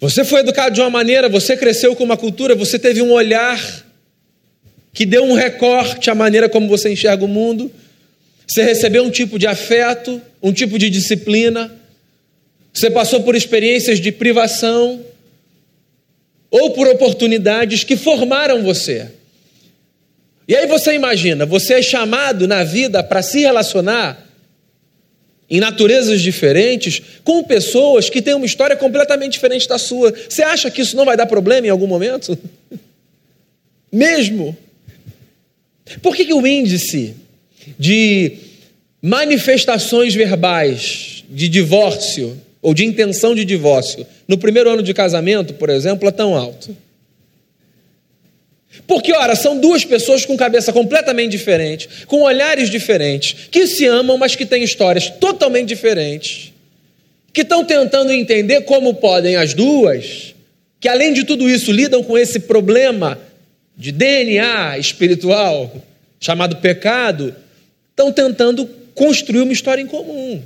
Você 0.00 0.24
foi 0.24 0.40
educado 0.40 0.74
de 0.74 0.80
uma 0.80 0.88
maneira, 0.88 1.28
você 1.28 1.54
cresceu 1.54 1.94
com 1.94 2.02
uma 2.02 2.16
cultura, 2.16 2.54
você 2.54 2.78
teve 2.78 3.02
um 3.02 3.12
olhar 3.12 3.84
que 4.94 5.04
deu 5.04 5.22
um 5.22 5.34
recorte 5.34 6.10
à 6.10 6.14
maneira 6.14 6.48
como 6.48 6.66
você 6.66 6.90
enxerga 6.90 7.22
o 7.22 7.28
mundo. 7.28 7.70
Você 8.46 8.62
recebeu 8.62 9.04
um 9.04 9.10
tipo 9.10 9.38
de 9.38 9.46
afeto, 9.46 10.20
um 10.42 10.54
tipo 10.54 10.78
de 10.78 10.88
disciplina. 10.88 11.70
Você 12.72 12.90
passou 12.90 13.22
por 13.22 13.36
experiências 13.36 14.00
de 14.00 14.10
privação 14.10 15.04
ou 16.50 16.70
por 16.70 16.88
oportunidades 16.88 17.84
que 17.84 17.94
formaram 17.94 18.62
você. 18.62 19.08
E 20.48 20.56
aí 20.56 20.66
você 20.66 20.94
imagina, 20.94 21.44
você 21.44 21.74
é 21.74 21.82
chamado 21.82 22.48
na 22.48 22.64
vida 22.64 23.04
para 23.04 23.20
se 23.20 23.40
relacionar 23.40 24.29
em 25.50 25.58
naturezas 25.58 26.20
diferentes 26.20 27.02
com 27.24 27.42
pessoas 27.42 28.08
que 28.08 28.22
têm 28.22 28.34
uma 28.34 28.46
história 28.46 28.76
completamente 28.76 29.32
diferente 29.32 29.68
da 29.68 29.78
sua. 29.78 30.14
Você 30.28 30.42
acha 30.42 30.70
que 30.70 30.80
isso 30.80 30.96
não 30.96 31.04
vai 31.04 31.16
dar 31.16 31.26
problema 31.26 31.66
em 31.66 31.70
algum 31.70 31.88
momento? 31.88 32.38
Mesmo? 33.92 34.56
Por 36.00 36.14
que, 36.14 36.24
que 36.24 36.32
o 36.32 36.46
índice 36.46 37.16
de 37.76 38.36
manifestações 39.02 40.14
verbais 40.14 41.24
de 41.28 41.48
divórcio 41.48 42.40
ou 42.62 42.72
de 42.72 42.84
intenção 42.84 43.34
de 43.34 43.44
divórcio 43.44 44.06
no 44.28 44.38
primeiro 44.38 44.70
ano 44.70 44.82
de 44.82 44.94
casamento, 44.94 45.54
por 45.54 45.68
exemplo, 45.68 46.08
é 46.08 46.12
tão 46.12 46.36
alto? 46.36 46.76
Porque, 48.86 49.12
ora, 49.12 49.36
são 49.36 49.58
duas 49.58 49.84
pessoas 49.84 50.24
com 50.24 50.36
cabeça 50.36 50.72
completamente 50.72 51.30
diferente, 51.30 51.88
com 52.06 52.22
olhares 52.22 52.68
diferentes, 52.68 53.48
que 53.50 53.66
se 53.66 53.86
amam, 53.86 54.18
mas 54.18 54.34
que 54.34 54.46
têm 54.46 54.62
histórias 54.62 55.08
totalmente 55.08 55.68
diferentes, 55.68 56.52
que 57.32 57.42
estão 57.42 57.64
tentando 57.64 58.12
entender 58.12 58.62
como 58.62 58.94
podem 58.94 59.36
as 59.36 59.54
duas, 59.54 60.34
que 60.80 60.88
além 60.88 61.12
de 61.12 61.24
tudo 61.24 61.48
isso 61.48 61.70
lidam 61.70 62.02
com 62.02 62.18
esse 62.18 62.40
problema 62.40 63.18
de 63.76 63.92
DNA 63.92 64.78
espiritual, 64.78 65.72
chamado 66.18 66.56
pecado, 66.56 67.34
estão 67.90 68.12
tentando 68.12 68.66
construir 68.94 69.42
uma 69.42 69.52
história 69.52 69.80
em 69.80 69.86
comum. 69.86 70.42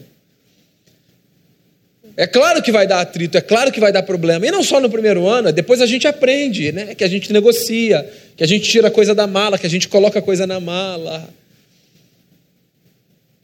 É 2.16 2.26
claro 2.26 2.62
que 2.62 2.70
vai 2.70 2.86
dar 2.86 3.00
atrito, 3.00 3.36
é 3.36 3.40
claro 3.40 3.72
que 3.72 3.80
vai 3.80 3.92
dar 3.92 4.02
problema. 4.04 4.46
E 4.46 4.50
não 4.50 4.62
só 4.62 4.80
no 4.80 4.88
primeiro 4.88 5.26
ano, 5.26 5.52
depois 5.52 5.80
a 5.80 5.86
gente 5.86 6.06
aprende, 6.06 6.70
né? 6.70 6.94
Que 6.94 7.02
a 7.02 7.08
gente 7.08 7.32
negocia, 7.32 8.08
que 8.36 8.44
a 8.44 8.46
gente 8.46 8.68
tira 8.68 8.90
coisa 8.90 9.14
da 9.14 9.26
mala, 9.26 9.58
que 9.58 9.66
a 9.66 9.70
gente 9.70 9.88
coloca 9.88 10.22
coisa 10.22 10.46
na 10.46 10.60
mala. 10.60 11.28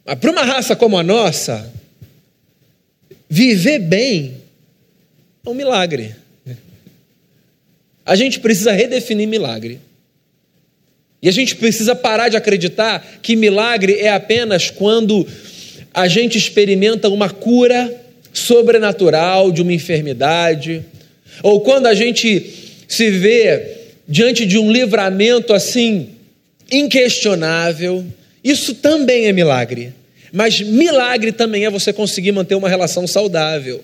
Mas 0.05 0.19
para 0.19 0.31
uma 0.31 0.45
raça 0.45 0.77
como 0.77 0.97
a 0.97 1.03
nossa, 1.03 1.73
viver 3.29 3.81
bem 3.81 4.37
é 5.45 5.50
um 5.50 5.55
milagre. 5.55 6.15
A 8.06 8.15
gente 8.15 8.39
precisa 8.39 8.73
redefinir 8.73 9.26
milagre. 9.26 9.80
E 11.23 11.28
a 11.28 11.33
gente 11.33 11.56
precisa 11.56 11.95
parar 11.95 12.28
de 12.28 12.37
acreditar 12.37 13.19
que 13.21 13.37
milagre 13.37 13.99
é 13.99 14.11
apenas 14.11 14.71
quando 14.71 15.26
a 15.93 16.09
gente 16.09 16.39
experimenta 16.39 17.09
uma 17.09 17.28
cura 17.28 18.00
sobrenatural 18.32 19.50
de 19.50 19.62
uma 19.62 19.73
enfermidade, 19.73 20.84
ou 21.43 21.60
quando 21.60 21.86
a 21.86 21.95
gente 21.95 22.52
se 22.86 23.10
vê 23.10 23.78
diante 24.06 24.45
de 24.45 24.58
um 24.58 24.71
livramento 24.71 25.52
assim 25.52 26.10
inquestionável, 26.71 28.04
isso 28.43 28.75
também 28.75 29.26
é 29.26 29.32
milagre. 29.32 29.93
Mas 30.32 30.60
milagre 30.60 31.32
também 31.32 31.64
é 31.64 31.71
você 31.71 31.93
conseguir 31.93 32.32
manter 32.32 32.54
uma 32.54 32.69
relação 32.69 33.06
saudável. 33.06 33.82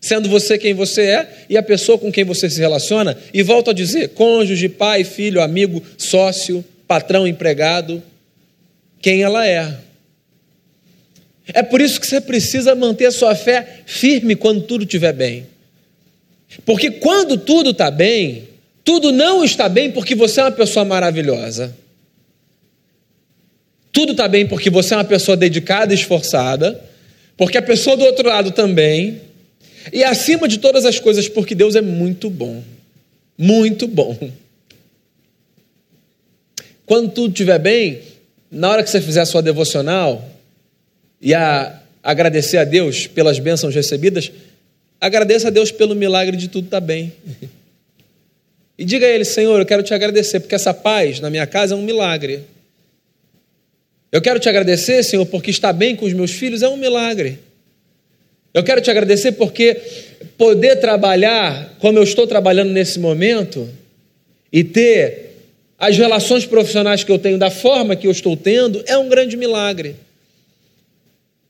Sendo 0.00 0.28
você 0.28 0.58
quem 0.58 0.74
você 0.74 1.02
é 1.02 1.28
e 1.48 1.56
a 1.56 1.62
pessoa 1.62 1.98
com 1.98 2.12
quem 2.12 2.24
você 2.24 2.48
se 2.50 2.60
relaciona, 2.60 3.16
e 3.32 3.42
volto 3.42 3.70
a 3.70 3.72
dizer: 3.72 4.10
cônjuge, 4.10 4.68
pai, 4.68 5.02
filho, 5.02 5.40
amigo, 5.40 5.82
sócio, 5.96 6.64
patrão, 6.86 7.26
empregado, 7.26 8.02
quem 9.00 9.22
ela 9.22 9.46
é. 9.46 9.83
É 11.48 11.62
por 11.62 11.80
isso 11.80 12.00
que 12.00 12.06
você 12.06 12.20
precisa 12.20 12.74
manter 12.74 13.06
a 13.06 13.12
sua 13.12 13.34
fé 13.34 13.80
firme 13.84 14.34
quando 14.34 14.62
tudo 14.62 14.84
estiver 14.84 15.12
bem. 15.12 15.46
Porque 16.64 16.90
quando 16.90 17.36
tudo 17.36 17.70
está 17.70 17.90
bem, 17.90 18.48
tudo 18.84 19.12
não 19.12 19.44
está 19.44 19.68
bem 19.68 19.90
porque 19.90 20.14
você 20.14 20.40
é 20.40 20.44
uma 20.44 20.52
pessoa 20.52 20.84
maravilhosa. 20.84 21.74
Tudo 23.92 24.12
está 24.12 24.26
bem 24.26 24.46
porque 24.46 24.70
você 24.70 24.94
é 24.94 24.96
uma 24.96 25.04
pessoa 25.04 25.36
dedicada 25.36 25.92
e 25.92 25.96
esforçada, 25.96 26.82
porque 27.36 27.58
a 27.58 27.62
pessoa 27.62 27.96
do 27.96 28.04
outro 28.04 28.28
lado 28.28 28.50
também, 28.50 29.20
e 29.92 30.02
acima 30.02 30.48
de 30.48 30.58
todas 30.58 30.84
as 30.84 30.98
coisas, 30.98 31.28
porque 31.28 31.54
Deus 31.54 31.76
é 31.76 31.80
muito 31.80 32.30
bom. 32.30 32.62
Muito 33.36 33.86
bom. 33.86 34.16
Quando 36.86 37.10
tudo 37.10 37.30
estiver 37.30 37.58
bem, 37.58 38.00
na 38.50 38.70
hora 38.70 38.82
que 38.82 38.90
você 38.90 39.00
fizer 39.00 39.20
a 39.20 39.26
sua 39.26 39.42
devocional, 39.42 40.28
e 41.24 41.32
a 41.32 41.80
agradecer 42.02 42.58
a 42.58 42.64
Deus 42.64 43.06
pelas 43.06 43.38
bênçãos 43.38 43.74
recebidas, 43.74 44.30
agradeça 45.00 45.48
a 45.48 45.50
Deus 45.50 45.72
pelo 45.72 45.94
milagre 45.94 46.36
de 46.36 46.48
tudo 46.48 46.66
estar 46.66 46.82
tá 46.82 46.86
bem. 46.86 47.14
E 48.76 48.84
diga 48.84 49.06
a 49.06 49.08
Ele, 49.08 49.24
Senhor, 49.24 49.58
eu 49.58 49.64
quero 49.64 49.82
te 49.82 49.94
agradecer, 49.94 50.40
porque 50.40 50.54
essa 50.54 50.74
paz 50.74 51.20
na 51.20 51.30
minha 51.30 51.46
casa 51.46 51.74
é 51.74 51.76
um 51.78 51.82
milagre. 51.82 52.42
Eu 54.12 54.20
quero 54.20 54.38
te 54.38 54.48
agradecer, 54.48 55.02
Senhor, 55.02 55.24
porque 55.26 55.50
estar 55.50 55.72
bem 55.72 55.96
com 55.96 56.04
os 56.04 56.12
meus 56.12 56.32
filhos 56.32 56.60
é 56.60 56.68
um 56.68 56.76
milagre. 56.76 57.38
Eu 58.52 58.62
quero 58.62 58.80
te 58.80 58.90
agradecer 58.90 59.32
porque 59.32 59.80
poder 60.36 60.76
trabalhar 60.76 61.76
como 61.78 61.98
eu 61.98 62.02
estou 62.02 62.26
trabalhando 62.26 62.70
nesse 62.70 62.98
momento 62.98 63.66
e 64.52 64.62
ter 64.62 65.36
as 65.78 65.96
relações 65.96 66.44
profissionais 66.44 67.02
que 67.02 67.12
eu 67.12 67.18
tenho 67.18 67.38
da 67.38 67.50
forma 67.50 67.96
que 67.96 68.06
eu 68.06 68.10
estou 68.10 68.36
tendo 68.36 68.82
é 68.86 68.98
um 68.98 69.08
grande 69.08 69.36
milagre. 69.36 69.96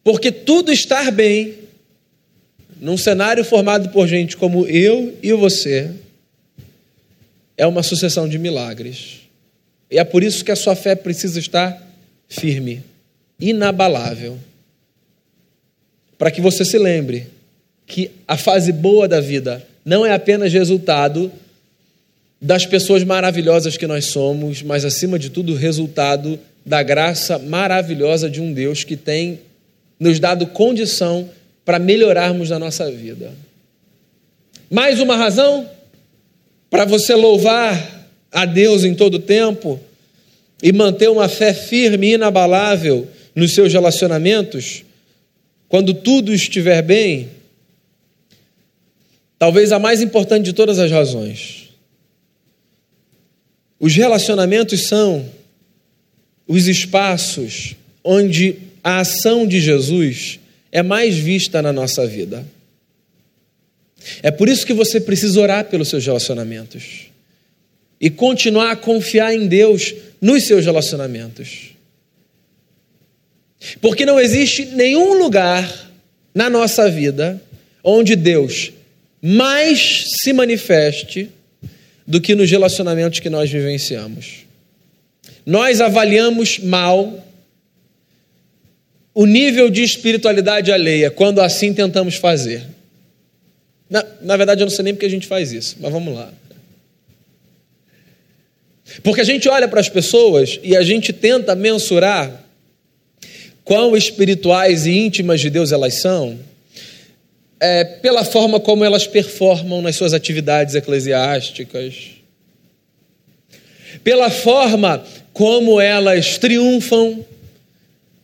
Porque 0.04 0.30
tudo 0.30 0.70
estar 0.70 1.10
bem, 1.10 1.54
num 2.78 2.98
cenário 2.98 3.42
formado 3.42 3.88
por 3.88 4.06
gente 4.06 4.36
como 4.36 4.66
eu 4.66 5.16
e 5.22 5.32
você, 5.32 5.90
é 7.56 7.66
uma 7.66 7.82
sucessão 7.82 8.28
de 8.28 8.38
milagres. 8.38 9.22
E 9.90 9.98
é 9.98 10.04
por 10.04 10.22
isso 10.22 10.44
que 10.44 10.52
a 10.52 10.56
sua 10.56 10.76
fé 10.76 10.94
precisa 10.94 11.38
estar 11.38 11.82
firme, 12.28 12.82
inabalável. 13.40 14.38
Para 16.18 16.30
que 16.30 16.42
você 16.42 16.64
se 16.64 16.78
lembre 16.78 17.28
que 17.86 18.10
a 18.28 18.36
fase 18.36 18.72
boa 18.72 19.08
da 19.08 19.20
vida 19.20 19.66
não 19.84 20.04
é 20.04 20.12
apenas 20.12 20.52
resultado 20.52 21.32
das 22.40 22.66
pessoas 22.66 23.02
maravilhosas 23.04 23.78
que 23.78 23.86
nós 23.86 24.06
somos, 24.06 24.62
mas 24.62 24.84
acima 24.84 25.18
de 25.18 25.30
tudo, 25.30 25.54
resultado 25.54 26.38
da 26.64 26.82
graça 26.82 27.38
maravilhosa 27.38 28.28
de 28.28 28.40
um 28.40 28.52
Deus 28.52 28.84
que 28.84 28.96
tem 28.96 29.40
nos 30.04 30.20
dado 30.20 30.46
condição 30.48 31.30
para 31.64 31.78
melhorarmos 31.78 32.50
na 32.50 32.58
nossa 32.58 32.90
vida. 32.90 33.32
Mais 34.70 35.00
uma 35.00 35.16
razão 35.16 35.66
para 36.68 36.84
você 36.84 37.14
louvar 37.14 38.06
a 38.30 38.44
Deus 38.44 38.84
em 38.84 38.94
todo 38.94 39.18
tempo 39.18 39.80
e 40.62 40.72
manter 40.72 41.08
uma 41.08 41.26
fé 41.26 41.54
firme 41.54 42.08
e 42.08 42.12
inabalável 42.12 43.08
nos 43.34 43.54
seus 43.54 43.72
relacionamentos, 43.72 44.84
quando 45.70 45.94
tudo 45.94 46.34
estiver 46.34 46.82
bem, 46.82 47.30
talvez 49.38 49.72
a 49.72 49.78
mais 49.78 50.02
importante 50.02 50.44
de 50.44 50.52
todas 50.52 50.78
as 50.78 50.90
razões. 50.90 51.70
Os 53.80 53.96
relacionamentos 53.96 54.86
são 54.86 55.24
os 56.46 56.68
espaços 56.68 57.74
onde 58.04 58.73
a 58.84 59.00
ação 59.00 59.46
de 59.46 59.58
Jesus 59.60 60.38
é 60.70 60.82
mais 60.82 61.16
vista 61.16 61.62
na 61.62 61.72
nossa 61.72 62.06
vida. 62.06 62.44
É 64.22 64.30
por 64.30 64.46
isso 64.46 64.66
que 64.66 64.74
você 64.74 65.00
precisa 65.00 65.40
orar 65.40 65.64
pelos 65.64 65.88
seus 65.88 66.04
relacionamentos. 66.04 67.06
e 68.00 68.10
continuar 68.10 68.72
a 68.72 68.76
confiar 68.76 69.32
em 69.32 69.46
Deus 69.46 69.94
nos 70.20 70.42
seus 70.42 70.66
relacionamentos. 70.66 71.70
Porque 73.80 74.04
não 74.04 74.20
existe 74.20 74.66
nenhum 74.66 75.14
lugar 75.14 75.90
na 76.34 76.50
nossa 76.50 76.90
vida 76.90 77.40
onde 77.82 78.14
Deus 78.14 78.72
mais 79.22 80.04
se 80.20 80.34
manifeste 80.34 81.30
do 82.06 82.20
que 82.20 82.34
nos 82.34 82.50
relacionamentos 82.50 83.20
que 83.20 83.30
nós 83.30 83.50
vivenciamos. 83.50 84.44
Nós 85.46 85.80
avaliamos 85.80 86.58
mal 86.58 87.24
o 89.14 89.26
nível 89.26 89.70
de 89.70 89.82
espiritualidade 89.82 90.72
alheia 90.72 91.10
quando 91.10 91.40
assim 91.40 91.72
tentamos 91.72 92.16
fazer. 92.16 92.66
Na, 93.88 94.04
na 94.20 94.36
verdade, 94.36 94.62
eu 94.62 94.66
não 94.66 94.72
sei 94.72 94.82
nem 94.82 94.94
porque 94.94 95.06
a 95.06 95.10
gente 95.10 95.26
faz 95.26 95.52
isso, 95.52 95.76
mas 95.78 95.92
vamos 95.92 96.14
lá. 96.14 96.32
Porque 99.02 99.20
a 99.20 99.24
gente 99.24 99.48
olha 99.48 99.68
para 99.68 99.80
as 99.80 99.88
pessoas 99.88 100.58
e 100.62 100.76
a 100.76 100.82
gente 100.82 101.12
tenta 101.12 101.54
mensurar 101.54 102.44
quão 103.64 103.96
espirituais 103.96 104.84
e 104.86 104.92
íntimas 104.92 105.40
de 105.40 105.48
Deus 105.48 105.72
elas 105.72 105.94
são, 105.94 106.38
é, 107.60 107.84
pela 107.84 108.24
forma 108.24 108.60
como 108.60 108.84
elas 108.84 109.06
performam 109.06 109.80
nas 109.80 109.96
suas 109.96 110.12
atividades 110.12 110.74
eclesiásticas, 110.74 112.10
pela 114.02 114.28
forma 114.28 115.02
como 115.32 115.80
elas 115.80 116.36
triunfam 116.36 117.24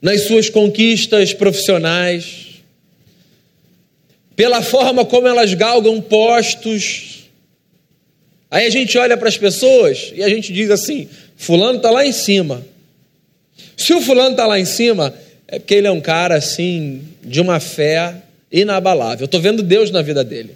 nas 0.01 0.23
suas 0.23 0.49
conquistas 0.49 1.33
profissionais, 1.35 2.47
pela 4.35 4.63
forma 4.63 5.05
como 5.05 5.29
elas 5.29 5.53
galgam 5.55 6.01
postos. 6.01 7.29
Aí 8.51 8.67
a 8.67 8.71
gente 8.71 8.97
olha 8.97 9.17
para 9.17 9.29
as 9.29 9.37
pessoas 9.37 10.13
e 10.15 10.23
a 10.23 10.29
gente 10.29 10.53
diz 10.53 10.71
assim: 10.71 11.09
Fulano 11.37 11.77
está 11.77 11.91
lá 11.91 12.07
em 12.07 12.13
cima. 12.13 12.65
Se 13.77 13.93
o 13.93 14.01
Fulano 14.01 14.33
está 14.33 14.47
lá 14.47 14.59
em 14.59 14.65
cima, 14.65 15.15
é 15.47 15.59
porque 15.59 15.75
ele 15.75 15.87
é 15.87 15.91
um 15.91 16.01
cara 16.01 16.37
assim, 16.37 17.03
de 17.23 17.41
uma 17.41 17.61
fé 17.61 18.15
inabalável. 18.51 19.25
Eu 19.25 19.27
estou 19.27 19.41
vendo 19.41 19.63
Deus 19.63 19.91
na 19.91 20.03
vida 20.03 20.25
dele. 20.25 20.55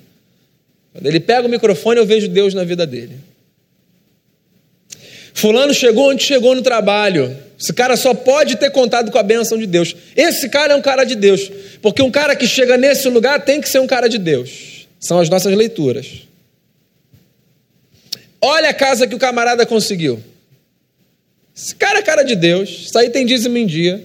Quando 0.93 1.07
ele 1.07 1.21
pega 1.21 1.47
o 1.47 1.51
microfone, 1.51 1.99
eu 1.99 2.07
vejo 2.07 2.29
Deus 2.29 2.55
na 2.55 2.65
vida 2.65 2.87
dele. 2.87 3.17
Fulano 5.35 5.75
chegou 5.75 6.11
onde 6.11 6.25
chegou 6.25 6.55
no 6.55 6.63
trabalho. 6.63 7.37
Esse 7.61 7.73
cara 7.73 7.97
só 7.97 8.15
pode 8.15 8.57
ter 8.57 8.71
contado 8.71 9.11
com 9.11 9.19
a 9.19 9.23
bênção 9.23 9.59
de 9.59 9.67
Deus. 9.67 9.95
Esse 10.17 10.49
cara 10.49 10.73
é 10.73 10.77
um 10.77 10.81
cara 10.81 11.05
de 11.05 11.15
Deus. 11.15 11.51
Porque 11.83 12.01
um 12.01 12.11
cara 12.11 12.35
que 12.35 12.47
chega 12.47 12.79
nesse 12.79 13.09
lugar 13.09 13.45
tem 13.45 13.61
que 13.61 13.69
ser 13.69 13.81
um 13.81 13.87
cara 13.87 14.09
de 14.09 14.17
Deus. 14.17 14.87
São 15.01 15.19
as 15.19 15.29
nossas 15.29 15.55
leituras. 15.55 16.23
Olha 18.41 18.71
a 18.71 18.75
casa 18.75 19.07
que 19.07 19.15
o 19.15 19.19
camarada 19.19 19.67
conseguiu. 19.67 20.23
Esse 21.55 21.75
cara 21.75 21.99
é 21.99 22.03
cara 22.03 22.23
de 22.23 22.37
Deus. 22.37 22.87
Isso 22.87 22.99
aí 22.99 23.11
tem 23.11 23.27
dízimo 23.27 23.59
em 23.59 23.67
dia. 23.67 24.05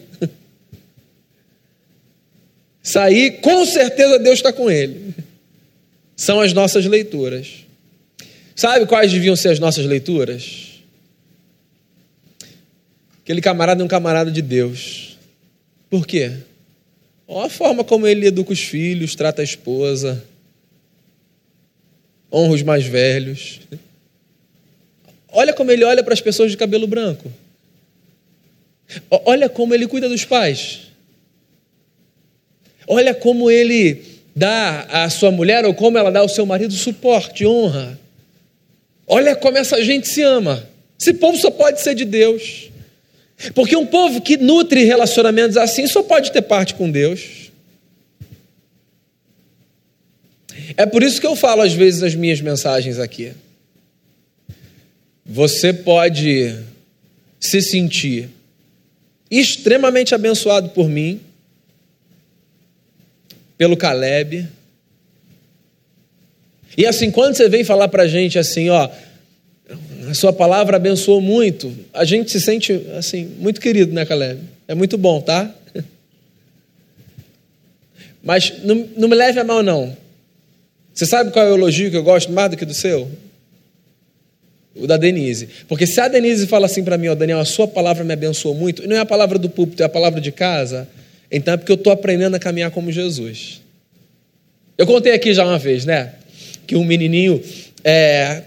sair, 2.82 3.40
com 3.42 3.66
certeza 3.66 4.18
Deus 4.18 4.40
está 4.40 4.52
com 4.52 4.70
ele. 4.70 5.14
São 6.16 6.42
as 6.42 6.54
nossas 6.54 6.86
leituras. 6.86 7.66
Sabe 8.56 8.88
quais 8.88 9.12
deviam 9.12 9.36
ser 9.36 9.50
as 9.50 9.60
nossas 9.60 9.86
leituras? 9.86 10.69
Aquele 13.30 13.42
camarada 13.42 13.84
é 13.84 13.86
um 13.86 13.88
camarada 13.88 14.32
de 14.32 14.42
Deus. 14.42 15.16
Por 15.88 16.08
quê? 16.08 16.32
Olha 17.28 17.46
a 17.46 17.50
forma 17.50 17.84
como 17.84 18.08
ele 18.08 18.26
educa 18.26 18.52
os 18.52 18.60
filhos, 18.60 19.14
trata 19.14 19.44
a 19.44 19.46
esposa, 19.46 20.26
honra 22.34 22.56
os 22.56 22.64
mais 22.64 22.88
velhos. 22.88 23.60
Olha 25.32 25.54
como 25.54 25.70
ele 25.70 25.84
olha 25.84 26.04
para 26.04 26.16
as 26.16 26.22
pessoas 26.22 26.50
de 26.50 26.58
cabelo 26.58 26.88
branco. 26.88 27.32
Olha 29.12 29.48
como 29.48 29.76
ele 29.76 29.86
cuida 29.86 30.10
dos 30.10 30.26
pais. 30.26 30.88
Olha 32.88 33.14
como 33.14 33.52
ele 33.52 34.06
dá 34.36 34.88
à 35.04 35.08
sua 35.08 35.30
mulher 35.30 35.66
ou 35.66 35.76
como 35.76 36.00
ela 36.00 36.12
dá 36.12 36.22
ao 36.22 36.30
seu 36.30 36.48
marido 36.48 36.74
suporte, 36.74 37.46
honra. 37.46 37.96
Olha 39.06 39.36
como 39.36 39.56
essa 39.56 39.84
gente 39.84 40.08
se 40.08 40.24
ama. 40.24 40.68
Esse 41.00 41.14
povo 41.14 41.38
só 41.38 41.52
pode 41.52 41.80
ser 41.80 41.94
de 41.94 42.06
Deus. 42.06 42.69
Porque 43.56 43.76
um 43.76 43.86
povo 43.86 44.22
que 44.22 44.38
nutre 44.38 44.84
relacionamentos 44.84 45.56
assim 45.56 45.88
só 45.88 46.04
pode 46.04 46.32
ter 46.32 46.42
parte 46.42 46.76
com 46.76 46.92
Deus. 46.92 47.52
É 50.76 50.86
por 50.86 51.02
isso 51.02 51.20
que 51.22 51.28
eu 51.28 51.36
falo 51.36 51.62
às 51.62 51.74
vezes 51.74 52.02
nas 52.02 52.16
minhas 52.16 52.42
mensagens 52.42 53.00
aqui. 53.00 53.34
Você 55.26 55.72
pode 55.72 56.56
se 57.40 57.62
sentir 57.62 58.30
extremamente 59.32 60.14
abençoado 60.14 60.70
por 60.70 60.90
mim, 60.90 61.22
pelo 63.58 63.78
Caleb. 63.78 64.48
E 66.78 66.86
assim, 66.86 67.12
quando 67.12 67.36
você 67.36 67.48
vem 67.48 67.64
falar 67.64 67.88
para 67.88 68.04
a 68.04 68.08
gente 68.08 68.38
assim, 68.38 68.70
ó, 68.70 68.90
a 70.10 70.14
sua 70.16 70.34
palavra 70.34 70.78
abençoou 70.78 71.22
muito, 71.22 71.72
a 71.94 72.04
gente 72.04 72.32
se 72.32 72.42
sente 72.42 72.74
assim, 72.98 73.26
muito 73.38 73.62
querido, 73.62 73.94
né, 73.94 74.06
Caleb? 74.06 74.42
É 74.68 74.74
muito 74.74 74.98
bom, 74.98 75.22
tá? 75.22 75.54
Mas 78.24 78.54
não, 78.64 78.90
não 78.98 79.08
me 79.08 79.16
leve 79.16 79.40
a 79.40 79.44
mal, 79.44 79.62
não. 79.62 79.96
Você 80.92 81.06
sabe 81.06 81.30
qual 81.32 81.46
é 81.46 81.52
o 81.52 81.56
elogio 81.56 81.92
que 81.92 81.98
eu 81.98 82.04
gosto 82.04 82.32
mais 82.32 82.50
do 82.50 82.58
que 82.58 82.66
do 82.66 82.74
seu? 82.74 83.08
O 84.76 84.88
da 84.88 84.98
Denise. 84.98 85.48
Porque 85.68 85.86
se 85.86 86.02
a 86.02 86.08
Denise 86.08 86.48
fala 86.48 86.66
assim 86.66 86.84
para 86.84 86.98
mim, 86.98 87.10
ó, 87.10 87.16
Daniel, 87.16 87.40
a 87.40 87.46
sua 87.46 87.68
palavra 87.68 88.04
me 88.04 88.14
abençoou 88.14 88.56
muito, 88.56 88.84
e 88.84 88.88
não 88.88 88.96
é 88.96 89.00
a 89.00 89.06
palavra 89.06 89.38
do 89.38 89.48
púlpito, 89.48 89.84
é 89.84 89.86
a 89.86 89.90
palavra 89.90 90.20
de 90.20 90.32
casa, 90.32 90.88
então 91.32 91.54
é 91.54 91.58
porque 91.58 91.72
eu 91.72 91.76
estou 91.76 91.94
aprendendo 91.94 92.36
a 92.36 92.40
caminhar 92.40 92.72
como 92.72 92.92
Jesus. 92.92 93.62
Eu 94.76 94.88
contei 94.88 95.14
aqui 95.14 95.36
já 95.36 95.46
uma 95.46 95.60
vez, 95.60 95.86
né? 95.86 96.14
Que 96.66 96.76
um 96.76 96.84
menininho 96.84 97.40
é, 97.84 98.44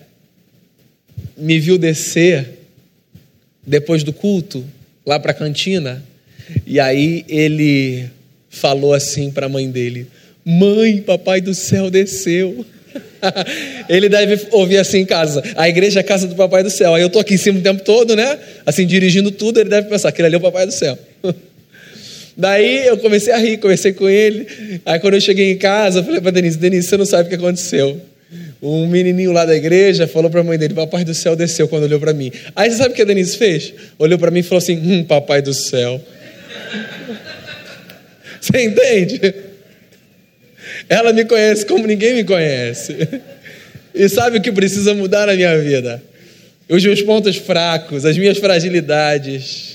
me 1.43 1.59
viu 1.59 1.77
descer 1.77 2.49
depois 3.67 4.05
do 4.05 4.13
culto, 4.13 4.65
lá 5.05 5.19
para 5.19 5.33
a 5.33 5.35
cantina, 5.35 6.03
e 6.65 6.79
aí 6.79 7.25
ele 7.29 8.05
falou 8.49 8.95
assim 8.95 9.31
para 9.31 9.47
a 9.47 9.49
mãe 9.49 9.69
dele: 9.69 10.07
Mãe, 10.45 10.99
papai 10.99 11.41
do 11.41 11.53
céu 11.53 11.91
desceu. 11.91 12.65
ele 13.89 14.09
deve 14.09 14.47
ouvir 14.51 14.79
assim 14.79 14.99
em 14.99 15.07
casa. 15.07 15.43
A 15.57 15.69
igreja 15.69 16.01
é 16.01 16.03
a 16.03 16.05
casa 16.05 16.27
do 16.27 16.35
papai 16.35 16.63
do 16.63 16.71
céu. 16.71 16.95
Aí 16.95 17.03
eu 17.03 17.11
tô 17.11 17.19
aqui 17.19 17.35
em 17.35 17.39
cima 17.39 17.59
o 17.59 17.63
tempo 17.63 17.83
todo, 17.83 18.15
né? 18.15 18.39
Assim, 18.67 18.87
dirigindo 18.87 19.31
tudo, 19.31 19.59
ele 19.59 19.71
deve 19.71 19.89
pensar: 19.89 20.11
aquele 20.11 20.27
ali 20.27 20.35
é 20.37 20.39
o 20.39 20.43
papai 20.43 20.67
do 20.67 20.73
céu. 20.73 20.97
Daí 22.37 22.87
eu 22.87 22.97
comecei 22.99 23.33
a 23.33 23.37
rir, 23.37 23.59
conversei 23.59 23.93
com 23.93 24.09
ele. 24.09 24.81
Aí 24.87 24.99
quando 25.01 25.15
eu 25.15 25.21
cheguei 25.21 25.53
em 25.53 25.59
casa, 25.59 26.01
eu 26.01 26.05
falei 26.05 26.21
para 26.21 26.31
Denise: 26.31 26.59
Denise, 26.59 26.89
você 26.89 26.97
não 26.97 27.07
sabe 27.07 27.27
o 27.27 27.29
que 27.29 27.35
aconteceu. 27.35 28.01
Um 28.63 28.87
menininho 28.87 29.33
lá 29.33 29.45
da 29.45 29.57
igreja 29.57 30.07
falou 30.07 30.31
para 30.31 30.41
a 30.41 30.45
mãe 30.45 30.57
dele: 30.57 30.75
Papai 30.75 31.05
do 31.05 31.13
céu 31.13 31.35
desceu 31.35 31.67
quando 31.67 31.85
olhou 31.85 31.99
para 31.99 32.13
mim. 32.13 32.31
Aí 32.55 32.71
você 32.71 32.77
sabe 32.77 32.91
o 32.91 32.95
que 32.95 33.03
a 33.03 33.05
Denise 33.05 33.37
fez? 33.37 33.75
Olhou 33.99 34.19
para 34.19 34.31
mim 34.31 34.39
e 34.41 34.43
falou 34.43 34.59
assim: 34.59 34.77
Hum, 34.77 35.05
Papai 35.05 35.43
do 35.43 35.53
céu. 35.53 36.01
Você 38.41 38.65
entende? 38.65 39.35
Ela 40.89 41.13
me 41.13 41.25
conhece 41.25 41.65
como 41.65 41.87
ninguém 41.87 42.15
me 42.15 42.25
conhece. 42.25 42.97
E 43.95 44.09
sabe 44.09 44.39
o 44.39 44.43
que 44.43 44.51
precisa 44.51 44.95
mudar 44.95 45.29
na 45.29 45.35
minha 45.35 45.57
vida? 45.61 46.03
Os 46.69 46.83
meus 46.83 47.01
pontos 47.03 47.37
fracos, 47.37 48.05
as 48.05 48.19
minhas 48.19 48.39
fragilidades 48.39 49.73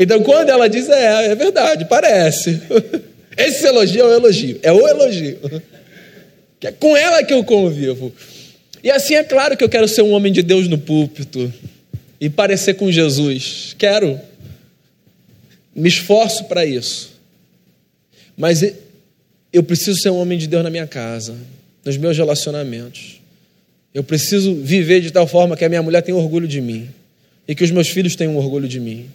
então, 0.00 0.22
quando 0.22 0.48
ela 0.48 0.68
diz, 0.68 0.88
é, 0.88 1.32
é 1.32 1.34
verdade, 1.34 1.84
parece. 1.86 2.62
Esse 3.36 3.66
elogio 3.66 4.02
é 4.02 4.04
o 4.04 4.12
elogio, 4.12 4.60
é 4.62 4.72
o 4.72 4.86
elogio. 4.86 5.38
Que 6.60 6.66
é 6.66 6.72
com 6.72 6.96
ela 6.96 7.22
que 7.24 7.32
eu 7.32 7.44
convivo. 7.44 8.12
E 8.82 8.90
assim 8.90 9.14
é 9.14 9.24
claro 9.24 9.56
que 9.56 9.64
eu 9.64 9.68
quero 9.68 9.88
ser 9.88 10.02
um 10.02 10.12
homem 10.12 10.32
de 10.32 10.42
Deus 10.42 10.68
no 10.68 10.78
púlpito 10.78 11.52
e 12.20 12.28
parecer 12.28 12.74
com 12.74 12.90
Jesus. 12.90 13.74
Quero. 13.78 14.20
Me 15.74 15.88
esforço 15.88 16.44
para 16.44 16.64
isso. 16.64 17.12
Mas 18.36 18.64
eu 19.52 19.62
preciso 19.62 20.00
ser 20.00 20.10
um 20.10 20.18
homem 20.18 20.38
de 20.38 20.46
Deus 20.46 20.62
na 20.62 20.70
minha 20.70 20.86
casa, 20.86 21.36
nos 21.84 21.96
meus 21.96 22.16
relacionamentos. 22.16 23.20
Eu 23.94 24.04
preciso 24.04 24.54
viver 24.54 25.00
de 25.00 25.10
tal 25.10 25.26
forma 25.26 25.56
que 25.56 25.64
a 25.64 25.68
minha 25.68 25.82
mulher 25.82 26.02
tenha 26.02 26.16
orgulho 26.16 26.46
de 26.46 26.60
mim 26.60 26.88
e 27.46 27.54
que 27.54 27.64
os 27.64 27.70
meus 27.70 27.88
filhos 27.88 28.14
tenham 28.14 28.36
orgulho 28.36 28.68
de 28.68 28.78
mim. 28.78 29.06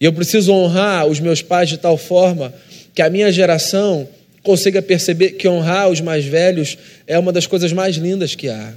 E 0.00 0.04
eu 0.04 0.12
preciso 0.12 0.52
honrar 0.52 1.06
os 1.06 1.20
meus 1.20 1.40
pais 1.40 1.68
de 1.68 1.78
tal 1.78 1.96
forma 1.96 2.52
que 2.94 3.00
a 3.00 3.08
minha 3.08 3.30
geração 3.30 4.08
consiga 4.44 4.80
perceber 4.80 5.30
que 5.32 5.48
honrar 5.48 5.88
os 5.88 6.00
mais 6.00 6.24
velhos 6.24 6.78
é 7.06 7.18
uma 7.18 7.32
das 7.32 7.46
coisas 7.46 7.72
mais 7.72 7.96
lindas 7.96 8.36
que 8.36 8.48
há. 8.48 8.72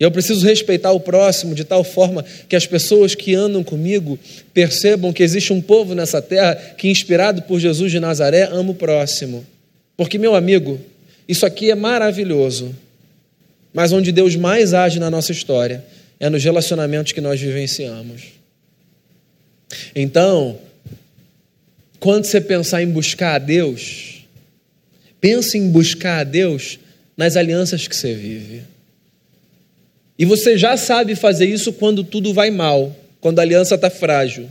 Eu 0.00 0.10
preciso 0.10 0.46
respeitar 0.46 0.92
o 0.92 1.00
próximo 1.00 1.54
de 1.54 1.64
tal 1.64 1.84
forma 1.84 2.24
que 2.48 2.56
as 2.56 2.66
pessoas 2.66 3.14
que 3.14 3.34
andam 3.34 3.62
comigo 3.62 4.18
percebam 4.54 5.12
que 5.12 5.22
existe 5.22 5.52
um 5.52 5.60
povo 5.60 5.94
nessa 5.94 6.22
terra 6.22 6.54
que, 6.54 6.88
inspirado 6.88 7.42
por 7.42 7.60
Jesus 7.60 7.92
de 7.92 8.00
Nazaré, 8.00 8.48
ama 8.50 8.70
o 8.70 8.74
próximo. 8.74 9.46
Porque, 9.96 10.18
meu 10.18 10.34
amigo, 10.34 10.80
isso 11.28 11.44
aqui 11.46 11.70
é 11.70 11.74
maravilhoso. 11.74 12.74
Mas 13.72 13.92
onde 13.92 14.10
Deus 14.10 14.34
mais 14.34 14.74
age 14.74 14.98
na 14.98 15.10
nossa 15.10 15.30
história 15.30 15.84
é 16.18 16.28
nos 16.28 16.42
relacionamentos 16.42 17.12
que 17.12 17.20
nós 17.20 17.40
vivenciamos. 17.40 18.22
Então, 19.94 20.58
quando 22.00 22.24
você 22.24 22.40
pensar 22.40 22.82
em 22.82 22.88
buscar 22.88 23.36
a 23.36 23.38
Deus, 23.38 24.11
pense 25.22 25.56
em 25.56 25.70
buscar 25.70 26.18
a 26.18 26.24
Deus 26.24 26.80
nas 27.16 27.36
alianças 27.36 27.86
que 27.86 27.94
você 27.94 28.12
vive. 28.12 28.62
E 30.18 30.24
você 30.24 30.58
já 30.58 30.76
sabe 30.76 31.14
fazer 31.14 31.46
isso 31.46 31.72
quando 31.72 32.02
tudo 32.02 32.34
vai 32.34 32.50
mal, 32.50 32.94
quando 33.20 33.38
a 33.38 33.42
aliança 33.42 33.76
está 33.76 33.88
frágil. 33.88 34.50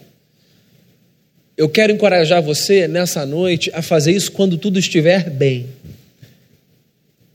Eu 1.57 1.67
quero 1.67 1.91
encorajar 1.91 2.41
você 2.41 2.87
nessa 2.87 3.25
noite 3.25 3.69
a 3.73 3.81
fazer 3.81 4.13
isso 4.13 4.31
quando 4.31 4.57
tudo 4.57 4.79
estiver 4.79 5.29
bem, 5.29 5.67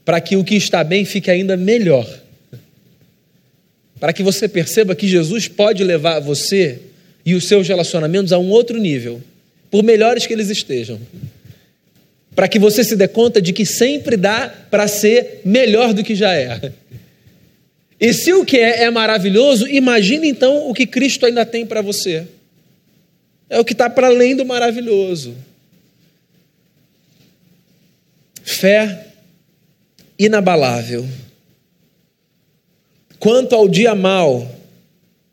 para 0.02 0.18
que 0.18 0.34
o 0.34 0.42
que 0.42 0.54
está 0.54 0.82
bem 0.82 1.04
fique 1.04 1.30
ainda 1.30 1.58
melhor, 1.58 2.08
para 4.00 4.14
que 4.14 4.22
você 4.22 4.48
perceba 4.48 4.96
que 4.96 5.06
Jesus 5.06 5.46
pode 5.46 5.84
levar 5.84 6.20
você 6.20 6.78
e 7.24 7.34
os 7.34 7.44
seus 7.44 7.68
relacionamentos 7.68 8.32
a 8.32 8.38
um 8.38 8.48
outro 8.48 8.78
nível, 8.78 9.22
por 9.70 9.84
melhores 9.84 10.26
que 10.26 10.32
eles 10.32 10.48
estejam, 10.48 10.98
para 12.36 12.46
que 12.46 12.58
você 12.58 12.84
se 12.84 12.94
dê 12.94 13.08
conta 13.08 13.40
de 13.40 13.50
que 13.54 13.64
sempre 13.64 14.14
dá 14.14 14.52
para 14.70 14.86
ser 14.86 15.40
melhor 15.42 15.94
do 15.94 16.04
que 16.04 16.14
já 16.14 16.34
é. 16.34 16.70
E 17.98 18.12
se 18.12 18.30
o 18.34 18.44
que 18.44 18.58
é 18.58 18.82
é 18.82 18.90
maravilhoso, 18.90 19.66
imagine 19.66 20.28
então 20.28 20.68
o 20.68 20.74
que 20.74 20.86
Cristo 20.86 21.24
ainda 21.24 21.46
tem 21.46 21.64
para 21.64 21.80
você. 21.80 22.26
É 23.48 23.58
o 23.58 23.64
que 23.64 23.72
está 23.72 23.88
para 23.88 24.08
além 24.08 24.36
do 24.36 24.44
maravilhoso. 24.44 25.34
Fé 28.44 29.06
inabalável. 30.18 31.08
Quanto 33.18 33.54
ao 33.54 33.66
dia 33.66 33.94
mal, 33.94 34.46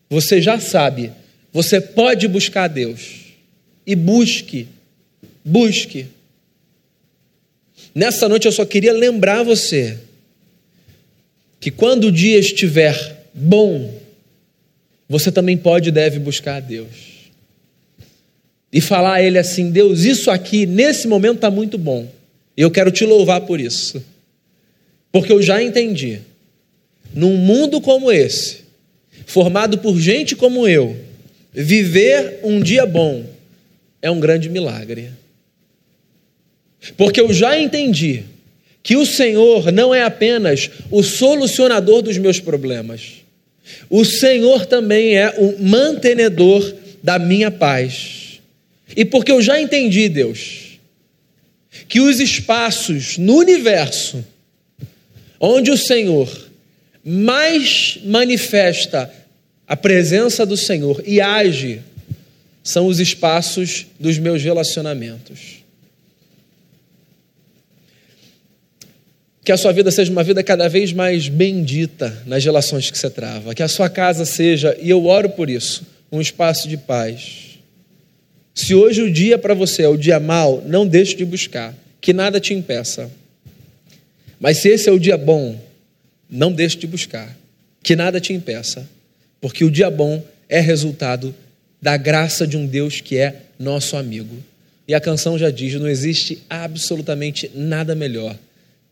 você 0.09 0.41
já 0.41 0.57
sabe, 0.57 1.11
você 1.51 1.81
pode 1.81 2.29
buscar 2.29 2.69
Deus. 2.69 3.23
E 3.85 3.93
busque, 3.93 4.69
busque. 5.43 6.07
Nessa 7.93 8.27
noite 8.27 8.45
eu 8.45 8.51
só 8.51 8.65
queria 8.65 8.93
lembrar 8.93 9.43
você 9.43 9.97
que 11.60 11.69
quando 11.69 12.08
o 12.08 12.12
dia 12.12 12.39
estiver 12.39 13.27
bom, 13.34 13.93
você 15.08 15.32
também 15.32 15.58
pode 15.58 15.89
e 15.89 15.91
deve 15.91 16.19
buscar 16.19 16.56
a 16.56 16.60
Deus 16.60 17.13
e 18.71 18.82
falar 18.82 19.13
a 19.13 19.21
Ele 19.21 19.38
assim: 19.38 19.69
Deus, 19.69 20.03
isso 20.03 20.32
aqui 20.32 20.65
nesse 20.65 21.08
momento 21.08 21.36
está 21.36 21.51
muito 21.51 21.77
bom. 21.77 22.10
E 22.58 22.62
eu 22.62 22.71
quero 22.71 22.91
te 22.91 23.06
louvar 23.06 23.41
por 23.41 23.60
isso. 23.60 24.03
Porque 25.12 25.32
eu 25.32 25.41
já 25.41 25.62
entendi. 25.62 26.19
Num 27.13 27.38
mundo 27.38 27.79
como 27.79 28.12
esse, 28.12 28.62
formado 29.27 29.77
por 29.77 29.99
gente 29.99 30.36
como 30.36 30.67
eu, 30.67 30.97
viver 31.53 32.39
um 32.43 32.60
dia 32.60 32.88
bom 32.88 33.23
é 34.01 34.10
um 34.10 34.19
grande 34.19 34.49
milagre. 34.49 35.12
Porque 36.98 37.22
eu 37.22 37.34
já 37.34 37.58
entendi 37.58 38.24
que 38.82 38.98
o 38.98 39.06
Senhor 39.06 39.72
não 39.72 39.96
é 39.96 40.04
apenas 40.04 40.69
o 40.91 41.02
solucionador 41.02 42.02
dos 42.02 42.17
meus 42.17 42.39
problemas, 42.39 43.24
o 43.89 44.04
Senhor 44.04 44.65
também 44.65 45.15
é 45.15 45.34
o 45.38 45.63
mantenedor 45.63 46.76
da 47.02 47.17
minha 47.17 47.50
paz. 47.50 48.41
E 48.96 49.06
porque 49.06 49.32
eu 49.32 49.41
já 49.41 49.60
entendi, 49.60 50.10
Deus, 50.10 50.80
que 51.88 52.02
os 52.02 52.19
espaços 52.19 53.17
no 53.17 53.38
universo 53.38 54.24
onde 55.39 55.72
o 55.72 55.78
Senhor 55.78 56.30
mais 57.04 57.98
manifesta 58.04 59.12
a 59.67 59.76
presença 59.76 60.46
do 60.46 60.56
Senhor 60.56 61.04
e 61.06 61.19
age 61.19 61.82
são 62.63 62.88
os 62.88 63.00
espaços 63.00 63.86
dos 64.00 64.17
meus 64.17 64.41
relacionamentos. 64.41 65.62
Que 69.43 69.51
a 69.51 69.58
sua 69.58 69.71
vida 69.73 69.91
seja 69.91 70.12
uma 70.12 70.23
vida 70.23 70.41
cada 70.43 70.69
vez 70.69 70.93
mais 70.93 71.27
bendita 71.27 72.23
nas 72.25 72.43
relações 72.43 72.89
que 72.89 72.97
você 72.97 73.10
trava. 73.10 73.53
Que 73.53 73.63
a 73.63 73.67
sua 73.67 73.89
casa 73.89 74.25
seja, 74.25 74.77
e 74.82 74.89
eu 74.89 75.06
oro 75.06 75.29
por 75.29 75.49
isso, 75.49 75.86
um 76.12 76.21
espaço 76.21 76.67
de 76.69 76.77
paz 76.77 77.53
se 78.53 78.75
hoje 78.75 79.01
o 79.01 79.12
dia 79.12 79.38
para 79.38 79.56
você 79.56 79.82
é 79.82 79.88
o 79.88 79.97
dia 79.97 80.19
mau, 80.19 80.63
não 80.65 80.86
deixe 80.86 81.15
de 81.15 81.25
buscar, 81.25 81.73
que 81.99 82.13
nada 82.13 82.39
te 82.39 82.53
impeça. 82.53 83.10
Mas 84.39 84.58
se 84.60 84.69
esse 84.69 84.88
é 84.88 84.91
o 84.91 84.99
dia 84.99 85.17
bom, 85.17 85.60
não 86.29 86.51
deixe 86.51 86.77
de 86.77 86.86
buscar, 86.86 87.36
que 87.82 87.95
nada 87.95 88.19
te 88.19 88.32
impeça, 88.32 88.88
porque 89.41 89.65
o 89.65 89.71
dia 89.71 89.89
bom 89.89 90.23
é 90.47 90.60
resultado 90.60 91.34
da 91.82 91.97
graça 91.97 92.45
de 92.45 92.56
um 92.56 92.67
Deus 92.67 93.01
que 93.01 93.17
é 93.17 93.41
nosso 93.58 93.97
amigo. 93.97 94.38
E 94.88 94.93
a 94.93 95.01
canção 95.01 95.38
já 95.38 95.49
diz: 95.49 95.73
não 95.73 95.88
existe 95.88 96.43
absolutamente 96.49 97.49
nada 97.56 97.95
melhor 97.95 98.38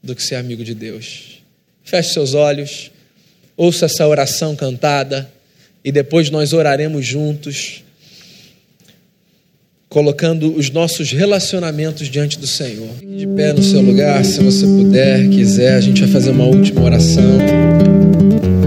do 0.03 0.15
que 0.15 0.23
ser 0.23 0.35
amigo 0.35 0.63
de 0.63 0.73
Deus. 0.73 1.41
Feche 1.83 2.13
seus 2.13 2.33
olhos, 2.33 2.91
ouça 3.55 3.85
essa 3.85 4.07
oração 4.07 4.55
cantada 4.55 5.31
e 5.83 5.91
depois 5.91 6.29
nós 6.29 6.53
oraremos 6.53 7.05
juntos 7.05 7.83
colocando 9.91 10.55
os 10.55 10.69
nossos 10.69 11.11
relacionamentos 11.11 12.07
diante 12.07 12.39
do 12.39 12.47
Senhor. 12.47 12.87
De 13.01 13.27
pé 13.27 13.51
no 13.51 13.61
seu 13.61 13.81
lugar, 13.81 14.23
se 14.23 14.41
você 14.41 14.65
puder, 14.65 15.27
quiser, 15.27 15.73
a 15.73 15.81
gente 15.81 15.99
vai 16.01 16.09
fazer 16.09 16.31
uma 16.31 16.45
última 16.45 16.81
oração. 16.81 17.39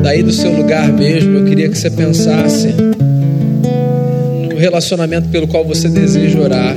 Daí 0.03 0.23
do 0.23 0.33
seu 0.33 0.55
lugar 0.55 0.92
mesmo, 0.92 1.38
eu 1.38 1.47
queria 1.47 1.70
que 1.70 1.79
você 1.79 1.90
pensasse 1.90 2.68
no 4.51 4.59
relacionamento 4.59 5.31
pelo 5.31 5.49
qual 5.49 5.64
você 5.64 5.88
deseja 5.88 6.38
orar. 6.38 6.77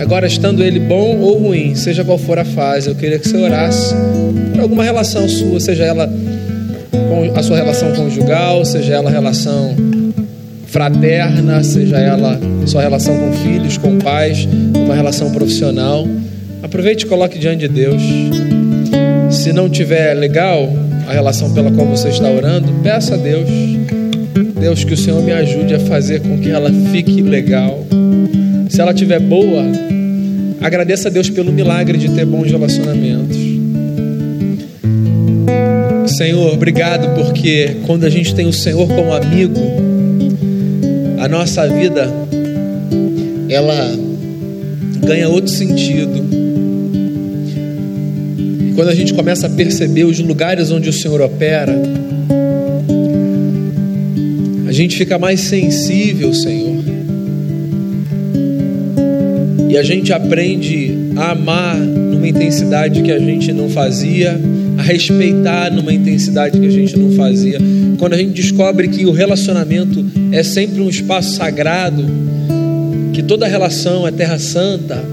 Agora, 0.00 0.26
estando 0.26 0.62
ele 0.64 0.80
bom 0.80 1.18
ou 1.18 1.38
ruim, 1.38 1.74
seja 1.74 2.02
qual 2.02 2.16
for 2.16 2.38
a 2.38 2.44
fase, 2.44 2.88
eu 2.88 2.94
queria 2.94 3.18
que 3.18 3.28
você 3.28 3.36
orasse 3.36 3.94
por 4.50 4.62
alguma 4.62 4.82
relação 4.82 5.28
sua, 5.28 5.60
seja 5.60 5.84
ela 5.84 6.10
a 7.36 7.42
sua 7.42 7.56
relação 7.58 7.92
conjugal, 7.92 8.64
seja 8.64 8.94
ela 8.94 9.10
a 9.10 9.12
relação 9.12 9.76
fraterna, 10.66 11.62
seja 11.62 11.98
ela 11.98 12.40
sua 12.66 12.80
relação 12.80 13.14
com 13.14 13.30
filhos, 13.44 13.76
com 13.76 13.98
pais, 13.98 14.48
uma 14.74 14.94
relação 14.94 15.30
profissional. 15.32 16.08
Aproveite 16.62 17.04
e 17.04 17.08
coloque 17.08 17.38
diante 17.38 17.68
de 17.68 17.68
Deus. 17.68 18.02
Se 19.30 19.52
não 19.52 19.68
tiver 19.68 20.14
legal 20.14 20.66
a 21.06 21.12
relação 21.12 21.52
pela 21.52 21.70
qual 21.70 21.86
você 21.86 22.08
está 22.08 22.28
orando, 22.30 22.72
peça 22.82 23.14
a 23.14 23.18
Deus. 23.18 23.48
Deus, 24.58 24.82
que 24.82 24.94
o 24.94 24.96
Senhor 24.96 25.22
me 25.22 25.32
ajude 25.32 25.74
a 25.74 25.80
fazer 25.80 26.20
com 26.20 26.38
que 26.38 26.48
ela 26.48 26.70
fique 26.90 27.20
legal. 27.20 27.86
Se 28.80 28.82
ela 28.82 28.92
estiver 28.92 29.20
boa, 29.20 29.62
agradeça 30.58 31.08
a 31.08 31.10
Deus 31.12 31.28
pelo 31.28 31.52
milagre 31.52 31.98
de 31.98 32.08
ter 32.12 32.24
bons 32.24 32.50
relacionamentos. 32.50 33.36
Senhor, 36.16 36.54
obrigado 36.54 37.14
porque 37.14 37.76
quando 37.84 38.04
a 38.04 38.08
gente 38.08 38.34
tem 38.34 38.46
o 38.46 38.54
Senhor 38.54 38.88
como 38.88 39.12
amigo, 39.12 39.60
a 41.18 41.28
nossa 41.28 41.68
vida 41.68 42.10
ela 43.50 43.94
ganha 45.06 45.28
outro 45.28 45.52
sentido. 45.52 46.24
Quando 48.74 48.88
a 48.88 48.94
gente 48.94 49.12
começa 49.12 49.46
a 49.46 49.50
perceber 49.50 50.04
os 50.04 50.18
lugares 50.20 50.70
onde 50.70 50.88
o 50.88 50.92
Senhor 50.94 51.20
opera, 51.20 51.76
a 54.66 54.72
gente 54.72 54.96
fica 54.96 55.18
mais 55.18 55.38
sensível, 55.40 56.32
Senhor. 56.32 56.79
E 59.70 59.78
a 59.78 59.84
gente 59.84 60.12
aprende 60.12 60.92
a 61.14 61.30
amar 61.30 61.76
numa 61.76 62.26
intensidade 62.26 63.02
que 63.02 63.12
a 63.12 63.20
gente 63.20 63.52
não 63.52 63.70
fazia, 63.70 64.36
a 64.76 64.82
respeitar 64.82 65.70
numa 65.70 65.94
intensidade 65.94 66.58
que 66.58 66.66
a 66.66 66.70
gente 66.70 66.98
não 66.98 67.12
fazia. 67.12 67.56
Quando 67.96 68.14
a 68.14 68.16
gente 68.16 68.32
descobre 68.32 68.88
que 68.88 69.06
o 69.06 69.12
relacionamento 69.12 70.04
é 70.32 70.42
sempre 70.42 70.80
um 70.80 70.88
espaço 70.88 71.36
sagrado, 71.36 72.04
que 73.12 73.22
toda 73.22 73.46
relação 73.46 74.08
é 74.08 74.10
terra 74.10 74.40
santa, 74.40 75.04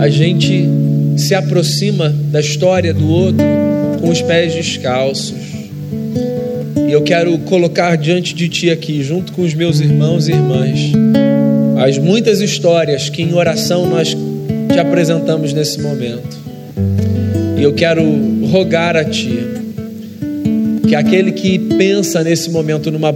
a 0.00 0.08
gente 0.08 0.66
se 1.18 1.34
aproxima 1.34 2.08
da 2.30 2.40
história 2.40 2.94
do 2.94 3.06
outro 3.06 3.44
com 4.00 4.08
os 4.08 4.22
pés 4.22 4.54
descalços. 4.54 5.34
E 6.88 6.90
eu 6.90 7.02
quero 7.02 7.36
colocar 7.40 7.96
diante 7.96 8.34
de 8.34 8.48
ti 8.48 8.70
aqui, 8.70 9.02
junto 9.02 9.30
com 9.32 9.42
os 9.42 9.52
meus 9.52 9.78
irmãos 9.78 10.26
e 10.26 10.32
irmãs, 10.32 10.92
as 11.84 11.98
muitas 11.98 12.40
histórias 12.40 13.08
que 13.08 13.22
em 13.22 13.34
oração 13.34 13.86
nós 13.86 14.08
te 14.08 14.78
apresentamos 14.78 15.52
nesse 15.52 15.80
momento. 15.80 16.36
E 17.58 17.62
eu 17.62 17.72
quero 17.72 18.02
rogar 18.50 18.96
a 18.96 19.04
ti 19.04 19.38
que 20.88 20.94
aquele 20.94 21.32
que 21.32 21.58
pensa 21.58 22.22
nesse 22.22 22.50
momento 22.50 22.90
numa 22.90 23.14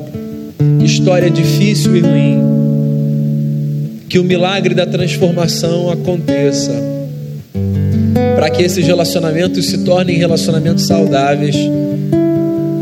história 0.83 1.31
difícil 1.31 1.97
e 1.97 2.01
ruim, 2.01 2.43
que 4.09 4.19
o 4.19 4.25
milagre 4.25 4.75
da 4.75 4.87
transformação 4.87 5.91
aconteça, 5.91 6.73
para 8.35 8.51
que 8.51 8.63
esses 8.63 8.87
relacionamentos 8.87 9.67
se 9.67 9.79
tornem 9.79 10.17
relacionamentos 10.17 10.87
saudáveis 10.87 11.57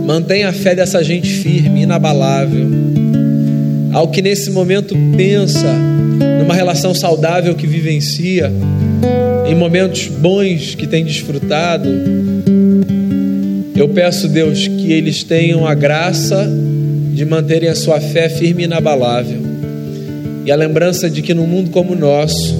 Mantenha 0.05 0.51
a 0.51 0.53
fé 0.53 0.75
dessa 0.75 1.03
gente 1.03 1.29
firme, 1.29 1.83
inabalável. 1.83 2.94
Ao 3.95 4.09
que 4.09 4.21
nesse 4.21 4.51
momento 4.51 4.93
pensa 5.17 5.73
numa 6.41 6.53
relação 6.53 6.93
saudável 6.93 7.55
que 7.55 7.65
vivencia, 7.65 8.53
em 9.47 9.55
momentos 9.55 10.09
bons 10.09 10.75
que 10.75 10.85
tem 10.85 11.05
desfrutado, 11.05 11.89
eu 13.77 13.89
peço, 13.89 14.27
Deus, 14.27 14.67
que 14.67 14.93
eles 14.93 15.23
tenham 15.23 15.65
a 15.65 15.75
graça 15.75 16.45
de 17.13 17.25
manterem 17.25 17.69
a 17.69 17.75
sua 17.77 18.01
fé 18.01 18.29
firme 18.29 18.63
e 18.63 18.65
inabalável. 18.67 19.41
E 20.45 20.51
a 20.51 20.57
lembrança 20.57 21.09
de 21.09 21.23
que 21.23 21.33
num 21.33 21.47
mundo 21.47 21.71
como 21.71 21.93
o 21.93 21.97
nosso, 21.97 22.53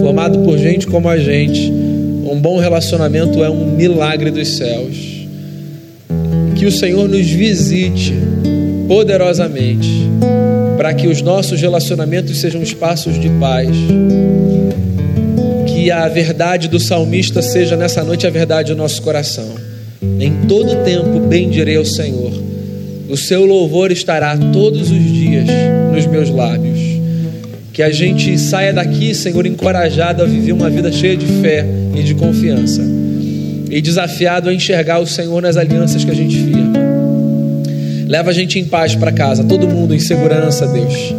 formado 0.00 0.38
por 0.38 0.56
gente 0.56 0.86
como 0.86 1.08
a 1.08 1.18
gente, 1.18 1.68
um 2.24 2.38
bom 2.40 2.58
relacionamento 2.58 3.42
é 3.42 3.50
um 3.50 3.72
milagre 3.72 4.30
dos 4.30 4.56
céus. 4.56 5.26
Que 6.54 6.64
o 6.64 6.70
Senhor 6.70 7.08
nos 7.08 7.26
visite 7.26 8.14
poderosamente, 8.86 9.88
para 10.76 10.92
que 10.94 11.08
os 11.08 11.22
nossos 11.22 11.60
relacionamentos 11.60 12.38
sejam 12.38 12.62
espaços 12.62 13.18
de 13.18 13.28
paz 13.40 13.68
que 15.86 15.90
a 15.90 16.08
verdade 16.08 16.68
do 16.68 16.80
salmista 16.80 17.40
seja 17.40 17.76
nessa 17.76 18.02
noite 18.02 18.26
a 18.26 18.30
verdade 18.30 18.72
do 18.72 18.76
nosso 18.76 19.00
coração. 19.02 19.54
Em 20.18 20.46
todo 20.48 20.84
tempo 20.84 21.20
bendirei 21.20 21.76
ao 21.76 21.84
Senhor. 21.84 22.32
O 23.08 23.16
seu 23.16 23.44
louvor 23.44 23.92
estará 23.92 24.36
todos 24.36 24.90
os 24.90 25.02
dias 25.12 25.46
nos 25.92 26.06
meus 26.06 26.28
lábios. 26.28 26.80
Que 27.72 27.82
a 27.82 27.90
gente 27.90 28.36
saia 28.36 28.72
daqui, 28.72 29.14
Senhor, 29.14 29.46
encorajado 29.46 30.22
a 30.22 30.26
viver 30.26 30.52
uma 30.52 30.68
vida 30.68 30.90
cheia 30.90 31.16
de 31.16 31.26
fé 31.40 31.64
e 31.94 32.02
de 32.02 32.14
confiança. 32.14 32.82
E 33.70 33.80
desafiado 33.80 34.48
a 34.48 34.54
enxergar 34.54 34.98
o 34.98 35.06
Senhor 35.06 35.40
nas 35.40 35.56
alianças 35.56 36.04
que 36.04 36.10
a 36.10 36.14
gente 36.14 36.36
firma. 36.36 36.95
Leva 38.06 38.30
a 38.30 38.32
gente 38.32 38.58
em 38.58 38.64
paz 38.64 38.94
para 38.94 39.12
casa, 39.12 39.44
todo 39.44 39.66
mundo 39.66 39.94
em 39.94 39.98
segurança, 39.98 40.66
Deus 40.66 41.14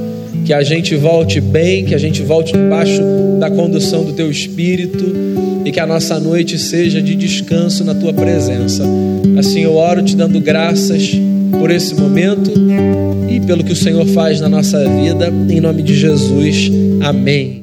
que 0.47 0.53
a 0.53 0.63
gente 0.63 0.95
volte 0.95 1.41
bem, 1.41 1.83
que 1.83 1.93
a 1.93 1.97
gente 1.97 2.21
volte 2.21 2.53
debaixo 2.53 3.01
da 3.37 3.51
condução 3.51 4.05
do 4.05 4.13
Teu 4.13 4.31
Espírito 4.31 5.13
e 5.65 5.71
que 5.73 5.79
a 5.81 5.85
nossa 5.85 6.17
noite 6.21 6.57
seja 6.57 7.01
de 7.01 7.15
descanso 7.15 7.83
na 7.83 7.93
Tua 7.93 8.13
presença. 8.13 8.81
Assim 9.37 9.59
eu 9.59 9.75
oro 9.75 10.01
te 10.01 10.15
dando 10.15 10.39
graças 10.39 11.11
por 11.59 11.69
esse 11.69 11.93
momento 11.95 12.49
e 13.29 13.41
pelo 13.41 13.61
que 13.61 13.73
o 13.73 13.75
Senhor 13.75 14.05
faz 14.05 14.39
na 14.39 14.47
nossa 14.47 14.79
vida, 14.87 15.27
em 15.49 15.59
nome 15.59 15.83
de 15.83 15.93
Jesus. 15.93 16.71
Amém. 17.01 17.56